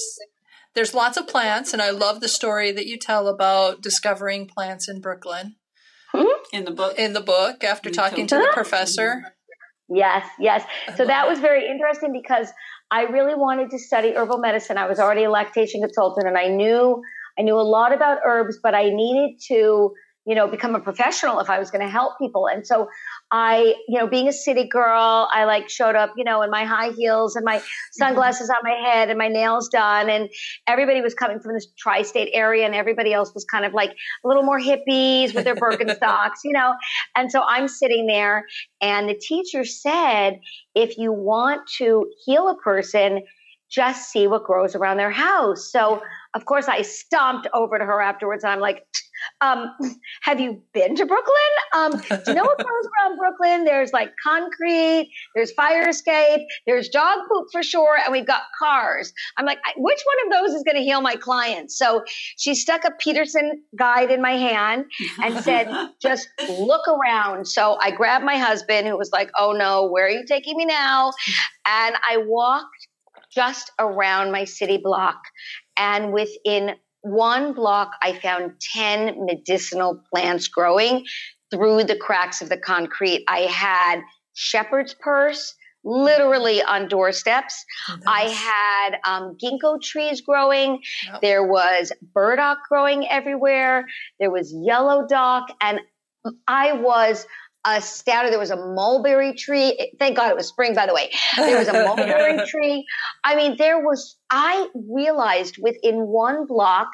[0.75, 4.87] there's lots of plants and i love the story that you tell about discovering plants
[4.87, 5.55] in brooklyn.
[6.53, 6.99] In the book.
[6.99, 9.23] In the book after you talking to the professor.
[9.89, 10.63] Yes yes.
[10.95, 12.49] So that was very interesting because
[12.91, 14.77] i really wanted to study herbal medicine.
[14.77, 17.01] I was already a lactation consultant and i knew
[17.39, 19.93] i knew a lot about herbs but i needed to
[20.25, 22.47] you know, become a professional if I was going to help people.
[22.47, 22.87] And so
[23.31, 26.63] I, you know, being a city girl, I like showed up, you know, in my
[26.63, 30.09] high heels and my sunglasses on my head and my nails done.
[30.09, 30.29] And
[30.65, 33.91] everybody was coming from this tri state area and everybody else was kind of like
[34.23, 36.73] a little more hippies with their Birkenstocks, you know.
[37.15, 38.45] And so I'm sitting there
[38.81, 40.39] and the teacher said,
[40.73, 43.23] if you want to heal a person,
[43.69, 45.71] just see what grows around their house.
[45.71, 46.01] So,
[46.33, 48.43] of course, I stomped over to her afterwards.
[48.43, 48.85] I'm like,
[49.41, 49.71] um,
[50.21, 51.33] have you been to Brooklyn?
[51.75, 53.63] Um, do you know what grows around Brooklyn?
[53.65, 59.13] There's like concrete, there's fire escape, there's dog poop for sure, and we've got cars.
[59.37, 61.77] I'm like, which one of those is going to heal my clients?
[61.77, 62.03] So
[62.37, 64.85] she stuck a Peterson guide in my hand
[65.21, 65.67] and said,
[66.01, 67.47] just look around.
[67.47, 70.65] So I grabbed my husband, who was like, oh no, where are you taking me
[70.65, 71.11] now?
[71.65, 72.87] And I walked
[73.35, 75.19] just around my city block.
[75.77, 81.05] And within one block, I found 10 medicinal plants growing
[81.51, 83.23] through the cracks of the concrete.
[83.27, 84.01] I had
[84.33, 87.65] shepherd's purse literally on doorsteps.
[87.89, 88.05] Oh, nice.
[88.07, 90.81] I had um, ginkgo trees growing.
[91.11, 91.21] Yep.
[91.21, 93.85] There was burdock growing everywhere.
[94.19, 95.49] There was yellow dock.
[95.61, 95.79] And
[96.47, 97.25] I was
[97.65, 98.31] astounded.
[98.31, 99.91] There was a mulberry tree.
[99.99, 101.11] Thank God it was spring, by the way.
[101.37, 102.85] There was a mulberry tree.
[103.23, 106.89] I mean, there was, I realized within one block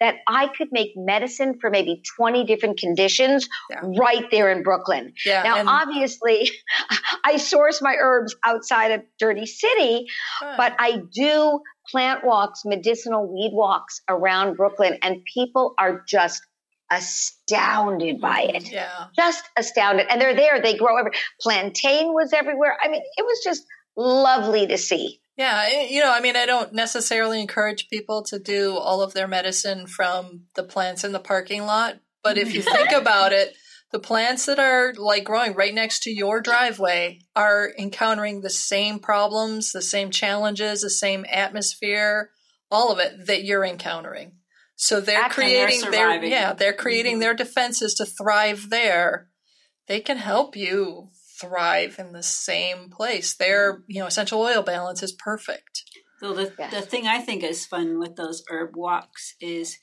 [0.00, 3.80] that I could make medicine for maybe 20 different conditions yeah.
[3.98, 5.12] right there in Brooklyn.
[5.24, 6.50] Yeah, now, and- obviously,
[7.24, 10.06] I source my herbs outside of Dirty City,
[10.40, 10.54] huh.
[10.56, 11.60] but I do
[11.90, 16.42] plant walks, medicinal weed walks around Brooklyn, and people are just
[16.94, 18.64] astounded by it.
[18.64, 19.06] Mm, yeah.
[19.16, 20.06] Just astounded.
[20.08, 20.62] And they're there.
[20.62, 22.76] They grow every plantain was everywhere.
[22.82, 23.64] I mean, it was just
[23.96, 25.20] lovely to see.
[25.36, 29.26] Yeah, you know, I mean, I don't necessarily encourage people to do all of their
[29.26, 33.56] medicine from the plants in the parking lot, but if you think about it,
[33.90, 39.00] the plants that are like growing right next to your driveway are encountering the same
[39.00, 42.30] problems, the same challenges, the same atmosphere,
[42.70, 44.32] all of it that you're encountering.
[44.76, 47.20] So they're creating they're their yeah, they're creating mm-hmm.
[47.20, 49.28] their defenses to thrive there.
[49.86, 51.10] They can help you
[51.40, 53.34] thrive in the same place.
[53.34, 55.82] Their, you know, essential oil balance is perfect.
[56.20, 56.70] So the yeah.
[56.70, 59.78] the thing I think is fun with those herb walks is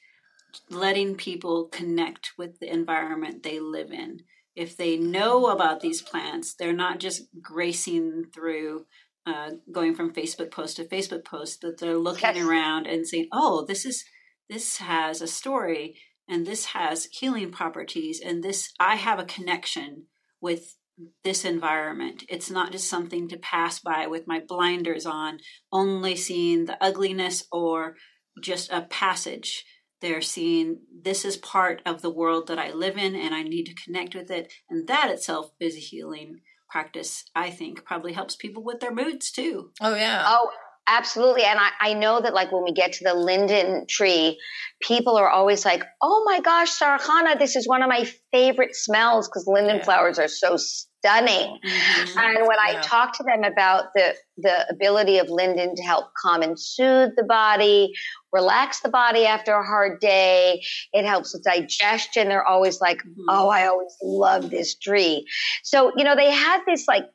[0.69, 4.21] letting people connect with the environment they live in.
[4.55, 8.85] If they know about these plants, they're not just gracing through
[9.25, 12.45] uh, going from Facebook post to Facebook post, but they're looking yes.
[12.45, 14.03] around and saying, "Oh, this is
[14.51, 15.95] this has a story,
[16.27, 20.07] and this has healing properties, and this I have a connection
[20.41, 20.75] with
[21.23, 22.23] this environment.
[22.29, 25.39] It's not just something to pass by with my blinders on,
[25.71, 27.95] only seeing the ugliness or
[28.41, 29.65] just a passage.
[30.01, 33.65] They're seeing this is part of the world that I live in and I need
[33.65, 34.51] to connect with it.
[34.69, 39.31] And that itself is a healing practice, I think, probably helps people with their moods
[39.31, 39.71] too.
[39.79, 40.23] Oh, yeah.
[40.25, 40.49] Oh,
[40.87, 41.43] absolutely.
[41.43, 44.39] And I, I know that, like, when we get to the linden tree,
[44.81, 49.27] people are always like, oh my gosh, Sara-Chana, this is one of my favorite smells
[49.27, 49.83] because linden yeah.
[49.83, 51.59] flowers are so stunning.
[51.65, 52.19] Mm-hmm.
[52.19, 52.79] And when yeah.
[52.79, 57.11] I talk to them about the, the ability of linden to help calm and soothe
[57.15, 57.93] the body,
[58.33, 60.63] relax the body after a hard day,
[60.93, 62.29] it helps with digestion.
[62.29, 63.25] They're always like, mm-hmm.
[63.29, 65.25] oh, I always love this tree.
[65.63, 67.05] So, you know, they had this like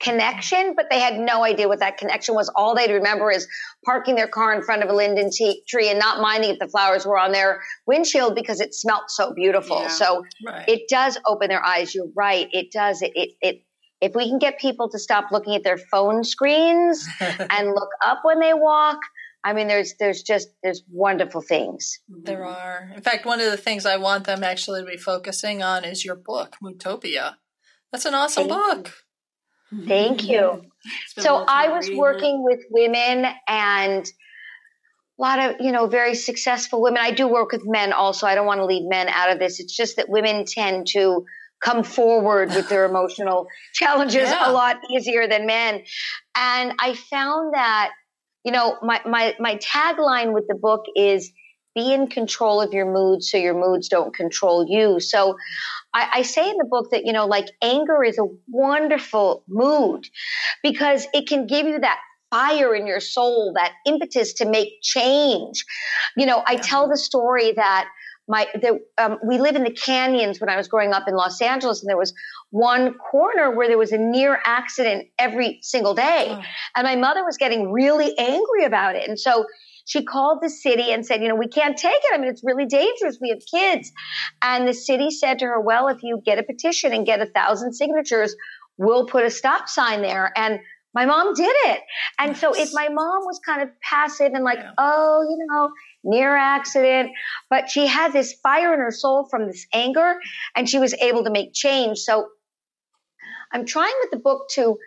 [0.00, 2.50] connection, but they had no idea what that connection was.
[2.54, 3.46] All they'd remember is
[3.84, 6.68] parking their car in front of a linden t- tree and not minding if the
[6.68, 9.82] flowers were on their windshield because it smelt so beautiful.
[9.82, 10.68] Yeah, so right.
[10.68, 11.94] it does open their eyes.
[11.94, 12.48] You're right.
[12.52, 13.02] It does.
[13.02, 13.62] It, it, it,
[14.00, 18.20] if we can get people to stop looking at their phone screens and look up
[18.22, 18.98] when they walk,
[19.44, 21.98] I mean, there's there's just there's wonderful things.
[22.08, 22.90] There are.
[22.94, 26.04] In fact, one of the things I want them actually to be focusing on is
[26.04, 27.36] your book, Moodtopia.
[27.90, 28.86] That's an awesome Thank book.
[28.86, 28.92] You.
[29.86, 30.62] Thank you.
[31.18, 36.98] So I was working with women and a lot of, you know, very successful women.
[37.00, 38.26] I do work with men also.
[38.26, 39.60] I don't want to leave men out of this.
[39.60, 41.24] It's just that women tend to
[41.62, 44.50] come forward with their emotional challenges yeah.
[44.50, 45.82] a lot easier than men.
[46.34, 47.90] And I found that,
[48.44, 51.30] you know, my, my, my tagline with the book is
[51.74, 55.00] be in control of your moods so your moods don't control you.
[55.00, 55.36] So
[55.94, 60.08] I, I, say in the book that, you know, like anger is a wonderful mood
[60.62, 61.98] because it can give you that
[62.30, 65.64] fire in your soul, that impetus to make change.
[66.16, 67.88] You know, I tell the story that
[68.28, 71.40] my, the, um, we live in the canyons when I was growing up in Los
[71.40, 72.14] Angeles and there was
[72.50, 76.26] one corner where there was a near accident every single day.
[76.30, 76.42] Oh.
[76.76, 79.08] And my mother was getting really angry about it.
[79.08, 79.46] And so
[79.90, 82.14] she called the city and said, you know, we can't take it.
[82.14, 83.18] I mean, it's really dangerous.
[83.20, 83.90] We have kids.
[84.40, 87.26] And the city said to her, well, if you get a petition and get a
[87.26, 88.36] thousand signatures,
[88.78, 90.32] we'll put a stop sign there.
[90.36, 90.60] And
[90.94, 91.80] my mom did it.
[92.20, 94.70] And so if my mom was kind of passive and like, yeah.
[94.78, 95.70] oh, you know,
[96.04, 97.10] near accident,
[97.48, 100.20] but she had this fire in her soul from this anger
[100.54, 101.98] and she was able to make change.
[101.98, 102.28] So
[103.52, 104.78] I'm trying with the book to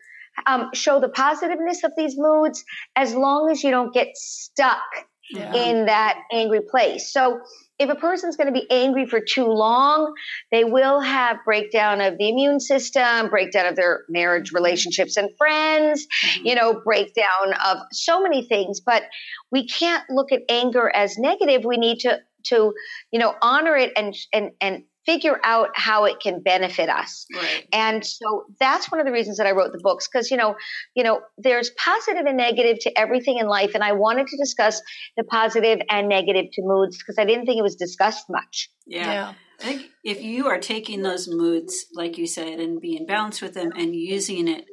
[0.48, 2.64] um, show the positiveness of these moods
[2.96, 4.82] as long as you don't get stuck
[5.30, 5.54] yeah.
[5.54, 7.12] in that angry place.
[7.12, 7.42] So
[7.80, 10.14] if a person's going to be angry for too long,
[10.52, 16.06] they will have breakdown of the immune system, breakdown of their marriage, relationships, and friends,
[16.26, 16.48] mm-hmm.
[16.48, 18.80] you know, breakdown of so many things.
[18.80, 19.04] But
[19.52, 21.64] we can't look at anger as negative.
[21.66, 22.74] We need to to
[23.12, 27.26] you know honor it and and and figure out how it can benefit us.
[27.34, 27.68] Right.
[27.74, 30.56] And so that's one of the reasons that I wrote the books because you know,
[30.96, 34.82] you know, there's positive and negative to everything in life and I wanted to discuss
[35.18, 38.70] the positive and negative to moods because I didn't think it was discussed much.
[38.86, 39.12] Yeah.
[39.12, 39.34] yeah.
[39.60, 43.54] I think if you are taking those moods like you said and being balanced with
[43.54, 44.66] them and using it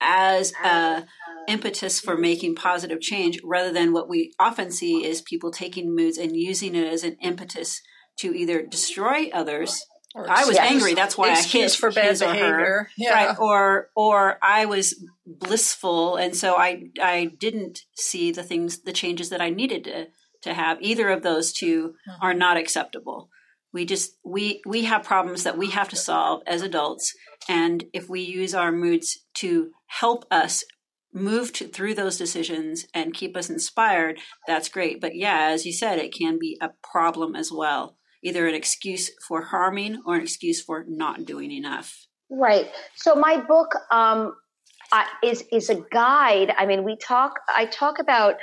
[0.00, 1.04] as a
[1.48, 6.18] impetus for making positive change rather than what we often see is people taking moods
[6.18, 7.80] and using it as an impetus
[8.22, 9.84] to either destroy others.
[10.14, 10.94] Or I was angry.
[10.94, 12.88] That's why I hit for bad behavior.
[12.98, 13.28] Yeah.
[13.28, 13.38] Right.
[13.38, 19.30] Or or I was blissful, and so I I didn't see the things, the changes
[19.30, 20.08] that I needed to
[20.42, 20.78] to have.
[20.82, 22.10] Either of those 2 mm-hmm.
[22.20, 23.30] are not acceptable.
[23.72, 27.14] We just we we have problems that we have to solve as adults,
[27.48, 30.62] and if we use our moods to help us
[31.14, 35.00] move to, through those decisions and keep us inspired, that's great.
[35.00, 39.10] But yeah, as you said, it can be a problem as well either an excuse
[39.26, 42.06] for harming or an excuse for not doing enough.
[42.30, 42.70] Right.
[42.96, 44.34] So my book um,
[44.90, 46.52] uh, is is a guide.
[46.56, 47.40] I mean, we talk.
[47.54, 48.36] I talk about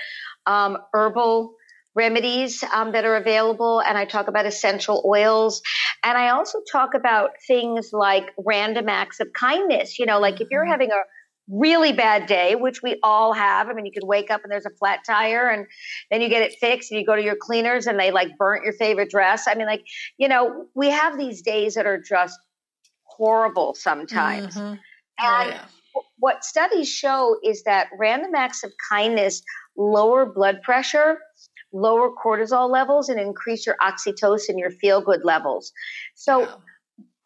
[0.45, 1.53] um, herbal
[1.95, 5.61] remedies um, that are available, and I talk about essential oils,
[6.03, 9.97] and I also talk about things like random acts of kindness.
[9.97, 10.71] You know, like if you're mm-hmm.
[10.71, 11.01] having a
[11.49, 13.69] really bad day, which we all have.
[13.69, 15.65] I mean, you could wake up and there's a flat tire and
[16.11, 18.63] then you get it fixed and you go to your cleaners and they like burnt
[18.63, 19.47] your favorite dress.
[19.47, 19.83] I mean, like,
[20.17, 22.39] you know, we have these days that are just
[23.03, 24.55] horrible sometimes.
[24.55, 24.75] Mm-hmm.
[25.21, 25.65] Oh, and yeah.
[26.19, 29.41] what studies show is that random acts of kindness
[29.75, 31.17] lower blood pressure,
[31.73, 35.71] lower cortisol levels, and increase your oxytocin, your feel good levels.
[36.15, 36.61] So, wow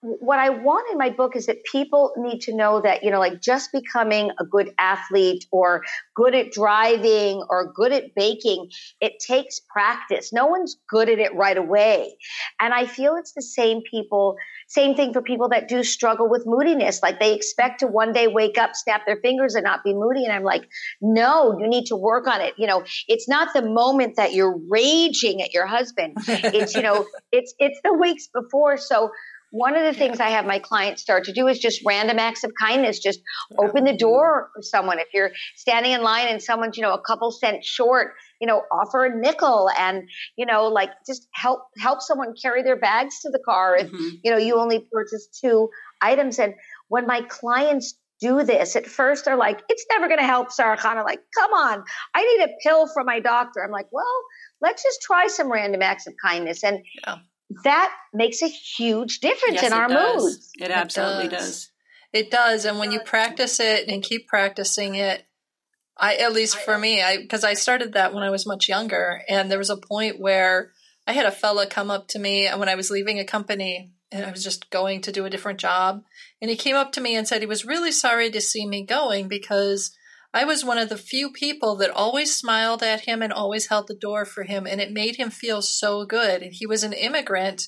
[0.04, 3.20] what I want in my book is that people need to know that, you know,
[3.20, 5.84] like just becoming a good athlete or
[6.14, 10.34] good at driving or good at baking, it takes practice.
[10.34, 12.18] No one's good at it right away.
[12.60, 14.36] And I feel it's the same people,
[14.68, 17.02] same thing for people that do struggle with moodiness.
[17.02, 20.26] Like they expect to one day wake up, snap their fingers and not be moody.
[20.26, 20.68] And I'm like,
[21.00, 22.56] no, you need to work on it.
[22.58, 26.18] You know, it's not the moment that you're raging at your husband.
[26.54, 28.78] It's, you know, it's, it's the weeks before.
[28.78, 29.12] So,
[29.54, 32.44] one of the things I have my clients start to do is just random acts
[32.44, 32.98] of kindness.
[32.98, 33.20] Just
[33.56, 34.98] open the door for someone.
[34.98, 38.64] If you're standing in line and someone's, you know, a couple cents short, you know,
[38.72, 43.30] offer a nickel and, you know, like just help, help someone carry their bags to
[43.30, 43.78] the car.
[43.78, 44.16] If, mm-hmm.
[44.24, 45.70] you know, you only purchase two
[46.02, 46.40] items.
[46.40, 46.56] And
[46.88, 48.78] when my clients do this.
[48.78, 50.98] At first, they're like, it's never going to help, Sara-Chana.
[50.98, 51.84] I'm like, come on,
[52.16, 53.62] I need a pill from my doctor.
[53.62, 54.06] I'm like, well,
[54.62, 56.64] let's just try some random acts of kindness.
[56.64, 57.18] And yeah
[57.64, 60.24] that makes a huge difference yes, in our does.
[60.24, 60.52] moods.
[60.60, 61.42] It absolutely it does.
[61.42, 61.70] does.
[62.14, 62.66] It does.
[62.66, 65.26] And when you practice it and keep practicing it,
[65.98, 69.22] I, at least for me, I, because I started that when I was much younger.
[69.28, 70.72] And there was a point where
[71.08, 73.92] I had a fella come up to me and when I was leaving a company
[74.12, 76.04] and I was just going to do a different job.
[76.42, 78.84] And he came up to me and said he was really sorry to see me
[78.86, 79.96] going because
[80.34, 83.88] I was one of the few people that always smiled at him and always held
[83.88, 86.42] the door for him, and it made him feel so good.
[86.42, 87.68] And he was an immigrant,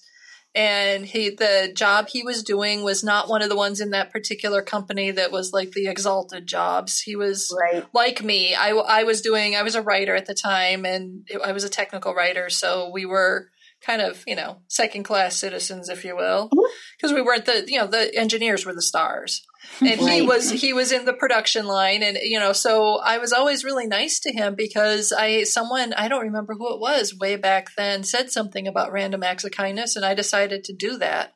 [0.55, 4.11] and he the job he was doing was not one of the ones in that
[4.11, 7.01] particular company that was like the exalted jobs.
[7.01, 7.85] He was right.
[7.93, 8.55] like me.
[8.55, 9.55] I I was doing.
[9.55, 13.05] I was a writer at the time, and I was a technical writer, so we
[13.05, 13.49] were
[13.85, 17.15] kind of you know second class citizens if you will because mm-hmm.
[17.15, 19.45] we weren't the you know the engineers were the stars
[19.81, 20.13] and right.
[20.13, 23.63] he was he was in the production line and you know so i was always
[23.63, 27.69] really nice to him because i someone i don't remember who it was way back
[27.77, 31.33] then said something about random acts of kindness and i decided to do that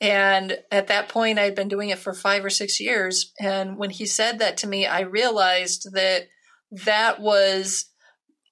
[0.00, 3.90] and at that point i'd been doing it for five or six years and when
[3.90, 6.24] he said that to me i realized that
[6.70, 7.86] that was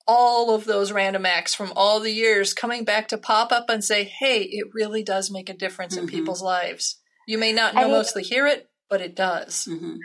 [0.07, 3.85] all of those random acts from all the years coming back to pop up and
[3.85, 6.05] say hey it really does make a difference mm-hmm.
[6.05, 6.97] in people's lives
[7.27, 9.67] you may not know mostly hear it but it does.
[9.71, 9.97] Mm-hmm.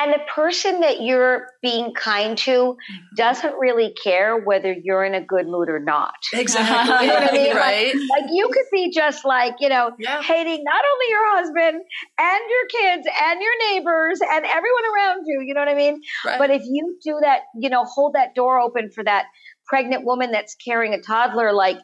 [0.00, 3.14] And the person that you're being kind to mm-hmm.
[3.14, 6.14] doesn't really care whether you're in a good mood or not.
[6.32, 7.06] Exactly.
[7.06, 7.54] you know what I mean?
[7.54, 7.94] Right.
[7.94, 10.22] Like, like, you could be just like, you know, yeah.
[10.22, 11.82] hating not only your husband
[12.18, 16.00] and your kids and your neighbors and everyone around you, you know what I mean?
[16.24, 16.38] Right.
[16.38, 19.26] But if you do that, you know, hold that door open for that
[19.66, 21.76] pregnant woman that's carrying a toddler, like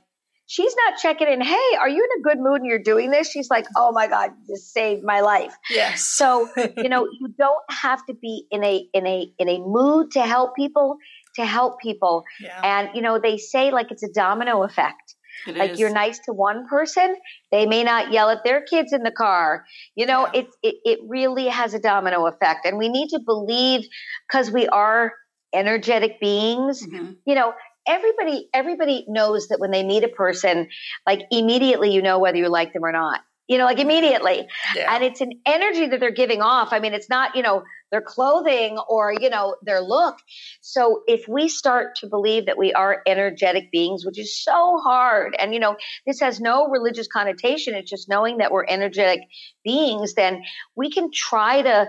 [0.46, 1.40] she's not checking in.
[1.40, 3.30] Hey, are you in a good mood and you're doing this?
[3.30, 5.54] She's like, oh my God, this saved my life.
[5.70, 6.02] Yes.
[6.02, 10.12] So, you know, you don't have to be in a, in a, in a mood
[10.12, 10.96] to help people,
[11.34, 12.24] to help people.
[12.40, 12.60] Yeah.
[12.62, 15.14] And, you know, they say like it's a domino effect.
[15.46, 15.80] It like is.
[15.80, 17.14] you're nice to one person,
[17.52, 19.66] they may not yell at their kids in the car.
[19.94, 20.40] You know, yeah.
[20.40, 22.64] it, it, it really has a domino effect.
[22.64, 23.86] And we need to believe
[24.26, 25.12] because we are
[25.54, 27.12] energetic beings, mm-hmm.
[27.24, 27.52] you know,
[27.86, 30.68] everybody everybody knows that when they meet a person,
[31.06, 33.20] like immediately you know whether you like them or not.
[33.48, 34.44] You know, like immediately.
[34.74, 34.92] Yeah.
[34.92, 36.72] And it's an energy that they're giving off.
[36.72, 37.62] I mean, it's not, you know,
[37.92, 40.16] their clothing or, you know, their look.
[40.62, 45.36] So if we start to believe that we are energetic beings, which is so hard,
[45.38, 45.76] and, you know,
[46.08, 49.20] this has no religious connotation, it's just knowing that we're energetic
[49.62, 50.42] beings, then
[50.74, 51.86] we can try to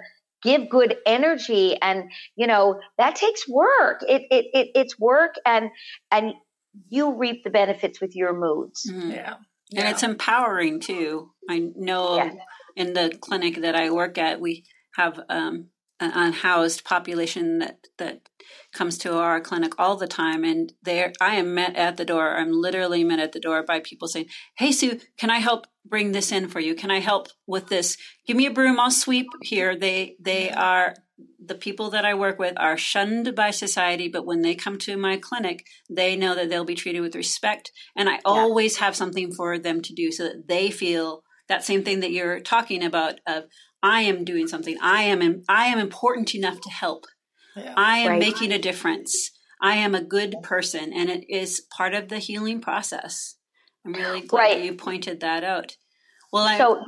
[0.47, 5.69] give good energy and you know that takes work it, it, it it's work and
[6.09, 6.33] and
[6.87, 9.11] you reap the benefits with your moods mm-hmm.
[9.11, 9.33] yeah.
[9.69, 12.31] yeah and it's empowering too i know yeah.
[12.77, 14.63] in the clinic that i work at we
[14.95, 15.67] have um,
[15.99, 18.21] an unhoused population that that
[18.73, 22.37] comes to our clinic all the time and there I am met at the door.
[22.37, 24.27] I'm literally met at the door by people saying,
[24.57, 26.75] Hey Sue, can I help bring this in for you?
[26.75, 27.97] Can I help with this?
[28.25, 29.75] Give me a broom, I'll sweep here.
[29.75, 30.93] They they are
[31.43, 34.97] the people that I work with are shunned by society, but when they come to
[34.97, 37.71] my clinic, they know that they'll be treated with respect.
[37.95, 38.19] And I yeah.
[38.25, 42.11] always have something for them to do so that they feel that same thing that
[42.11, 43.45] you're talking about of
[43.81, 44.77] I am doing something.
[44.81, 47.05] I am I am important enough to help.
[47.55, 47.73] Yeah.
[47.75, 48.19] I am right.
[48.19, 49.31] making a difference.
[49.61, 53.35] I am a good person, and it is part of the healing process.
[53.85, 54.57] I'm really glad right.
[54.57, 55.77] that you pointed that out.
[56.31, 56.83] Well, I, so,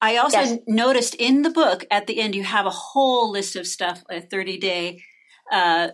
[0.00, 0.58] I also yes.
[0.66, 4.20] noticed in the book at the end you have a whole list of stuff, a
[4.20, 5.02] 30 day
[5.50, 5.88] uh,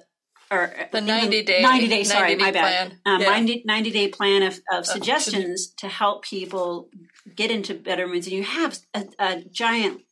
[0.50, 3.30] or the 90 day 90 day sorry 90 day my bad um, yeah.
[3.30, 6.88] 90, 90, day plan of, of suggestions to help people
[7.34, 10.02] get into better moods and you have a, a giant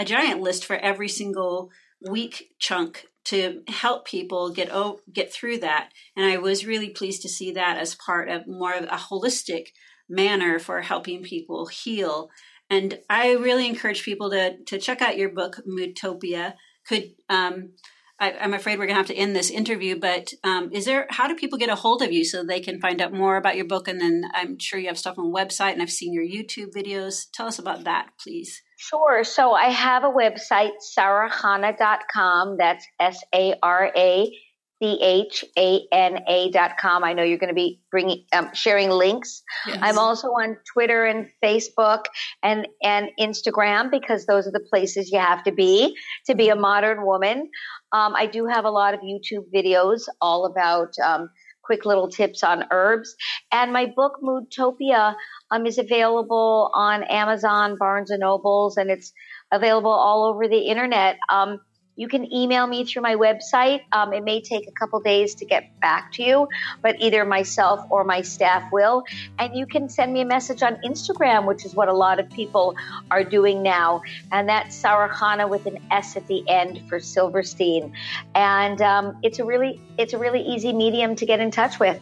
[0.00, 1.70] a giant list for every single
[2.08, 7.20] week chunk to help people get oh, get through that and i was really pleased
[7.20, 9.68] to see that as part of more of a holistic
[10.08, 12.30] manner for helping people heal
[12.70, 16.54] and i really encourage people to to check out your book moodtopia
[16.88, 17.72] could um,
[18.18, 21.06] I, am afraid we're going to have to end this interview, but um, is there,
[21.08, 23.56] how do people get a hold of you so they can find out more about
[23.56, 23.88] your book?
[23.88, 26.74] And then I'm sure you have stuff on the website and I've seen your YouTube
[26.76, 27.24] videos.
[27.32, 28.60] Tell us about that, please.
[28.82, 29.24] Sure.
[29.24, 32.56] So I have a website, sarachana.com.
[32.56, 34.34] That's S A R A
[34.82, 37.04] C H A N A dot com.
[37.04, 39.42] I know you're going to be bringing, um, sharing links.
[39.66, 39.80] Yes.
[39.82, 42.04] I'm also on Twitter and Facebook
[42.42, 46.56] and, and Instagram because those are the places you have to be to be a
[46.56, 47.50] modern woman.
[47.92, 51.28] Um, I do have a lot of YouTube videos all about, um,
[51.70, 53.14] quick little tips on herbs.
[53.52, 55.14] And my book, Moodtopia,
[55.52, 59.12] um, is available on Amazon, Barnes and Nobles, and it's
[59.52, 61.18] available all over the internet.
[61.32, 61.60] Um,
[61.96, 63.82] you can email me through my website.
[63.92, 66.48] Um, it may take a couple days to get back to you,
[66.82, 69.04] but either myself or my staff will.
[69.38, 72.30] And you can send me a message on Instagram, which is what a lot of
[72.30, 72.74] people
[73.10, 74.02] are doing now.
[74.32, 77.92] And that's Sarachana with an S at the end for Silverstein.
[78.34, 82.00] And um, it's a really it's a really easy medium to get in touch with.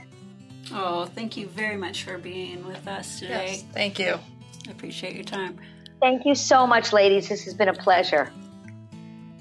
[0.73, 3.49] Oh, thank you very much for being with us today.
[3.53, 4.19] Yes, thank you.
[4.69, 5.59] I appreciate your time.
[6.01, 7.29] Thank you so much, ladies.
[7.29, 8.31] This has been a pleasure.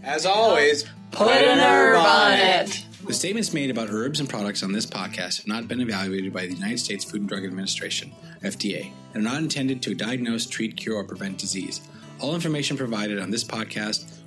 [0.03, 2.85] As always, put an herb on it.
[3.05, 6.45] The statements made about herbs and products on this podcast have not been evaluated by
[6.45, 10.75] the United States Food and Drug Administration, FDA, and are not intended to diagnose, treat,
[10.75, 11.81] cure, or prevent disease.
[12.19, 14.11] All information provided on this podcast